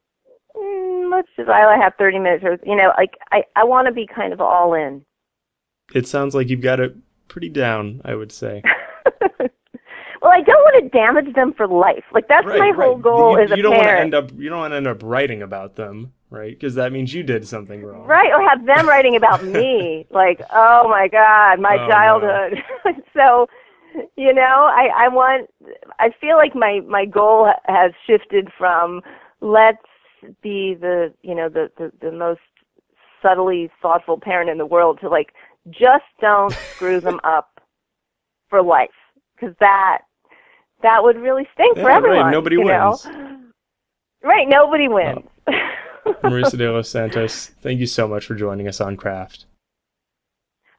mm, 0.56 1.10
let's 1.10 1.28
just 1.36 1.48
I 1.48 1.76
have 1.76 1.92
30 1.98 2.18
minutes 2.18 2.44
or 2.44 2.58
you 2.64 2.76
know 2.76 2.92
like 2.96 3.14
I 3.30 3.42
I 3.56 3.64
want 3.64 3.86
to 3.86 3.92
be 3.92 4.06
kind 4.06 4.32
of 4.32 4.40
all 4.40 4.74
in. 4.74 5.04
It 5.94 6.08
sounds 6.08 6.34
like 6.34 6.48
you've 6.48 6.60
got 6.60 6.80
it 6.80 6.96
pretty 7.28 7.48
down, 7.48 8.00
I 8.04 8.14
would 8.14 8.32
say. 8.32 8.62
well, 10.30 10.38
I 10.38 10.42
don't 10.42 10.62
want 10.62 10.84
to 10.84 10.88
damage 10.90 11.34
them 11.34 11.52
for 11.56 11.66
life. 11.66 12.04
Like 12.12 12.28
that's 12.28 12.46
right, 12.46 12.58
my 12.58 12.72
whole 12.76 12.94
right. 12.96 13.02
goal 13.02 13.38
you, 13.38 13.44
as 13.44 13.50
a 13.50 13.56
you 13.56 13.62
don't 13.62 13.72
parent. 13.72 14.12
Want 14.12 14.12
to 14.12 14.18
end 14.18 14.32
up, 14.32 14.38
you 14.40 14.48
don't 14.48 14.58
want 14.58 14.72
to 14.72 14.76
end 14.76 14.86
up 14.86 15.02
writing 15.02 15.42
about 15.42 15.76
them. 15.76 16.12
right? 16.30 16.52
Because 16.52 16.76
that 16.76 16.92
means 16.92 17.12
you 17.12 17.22
did 17.22 17.46
something 17.46 17.82
wrong. 17.82 18.06
Right, 18.06 18.32
or 18.32 18.40
have 18.48 18.64
them 18.66 18.88
writing 18.88 19.16
about 19.16 19.44
me. 19.44 20.06
Like, 20.12 20.40
oh 20.52 20.88
my 20.88 21.08
God, 21.08 21.60
my 21.60 21.78
Oh, 21.80 21.88
childhood. 21.88 22.62
so, 23.14 23.46
you 24.16 24.32
know, 24.32 24.42
I, 24.70 24.88
I 24.96 25.08
want, 25.08 25.50
I 25.98 26.10
feel 26.20 26.36
like 26.36 26.54
my, 26.54 26.80
my 26.86 27.04
goal 27.06 27.52
has 27.66 27.92
shifted 28.06 28.48
from 28.58 29.02
let's 29.40 29.78
be 30.42 30.74
the, 30.80 31.12
you 31.22 31.34
know, 31.34 31.48
the, 31.48 31.70
the, 31.78 31.92
the 32.00 32.12
most 32.12 32.40
subtly 33.22 33.70
thoughtful 33.82 34.18
parent 34.20 34.50
in 34.50 34.58
the 34.58 34.66
world 34.66 34.98
to 35.00 35.08
like, 35.08 35.32
just 35.70 36.04
don't 36.20 36.52
screw 36.74 37.00
them 37.00 37.20
up 37.24 37.60
for 38.48 38.62
life. 38.62 38.90
Cause 39.40 39.54
that, 39.60 40.02
that 40.82 41.02
would 41.02 41.16
really 41.16 41.48
stink 41.54 41.76
Yeah, 41.76 41.82
for 41.82 41.88
right, 41.88 41.96
everyone. 41.96 42.30
nobody 42.30 42.56
you 42.56 42.64
know? 42.64 42.96
Right, 44.22 44.46
nobody 44.48 44.86
wins. 44.88 45.24
Marisa 46.22 46.56
de 46.58 46.70
los 46.70 46.88
Santos, 46.90 47.52
thank 47.62 47.80
you 47.80 47.86
so 47.86 48.06
much 48.06 48.26
for 48.26 48.34
joining 48.34 48.68
us 48.68 48.78
on 48.80 48.96
Craft. 48.98 49.46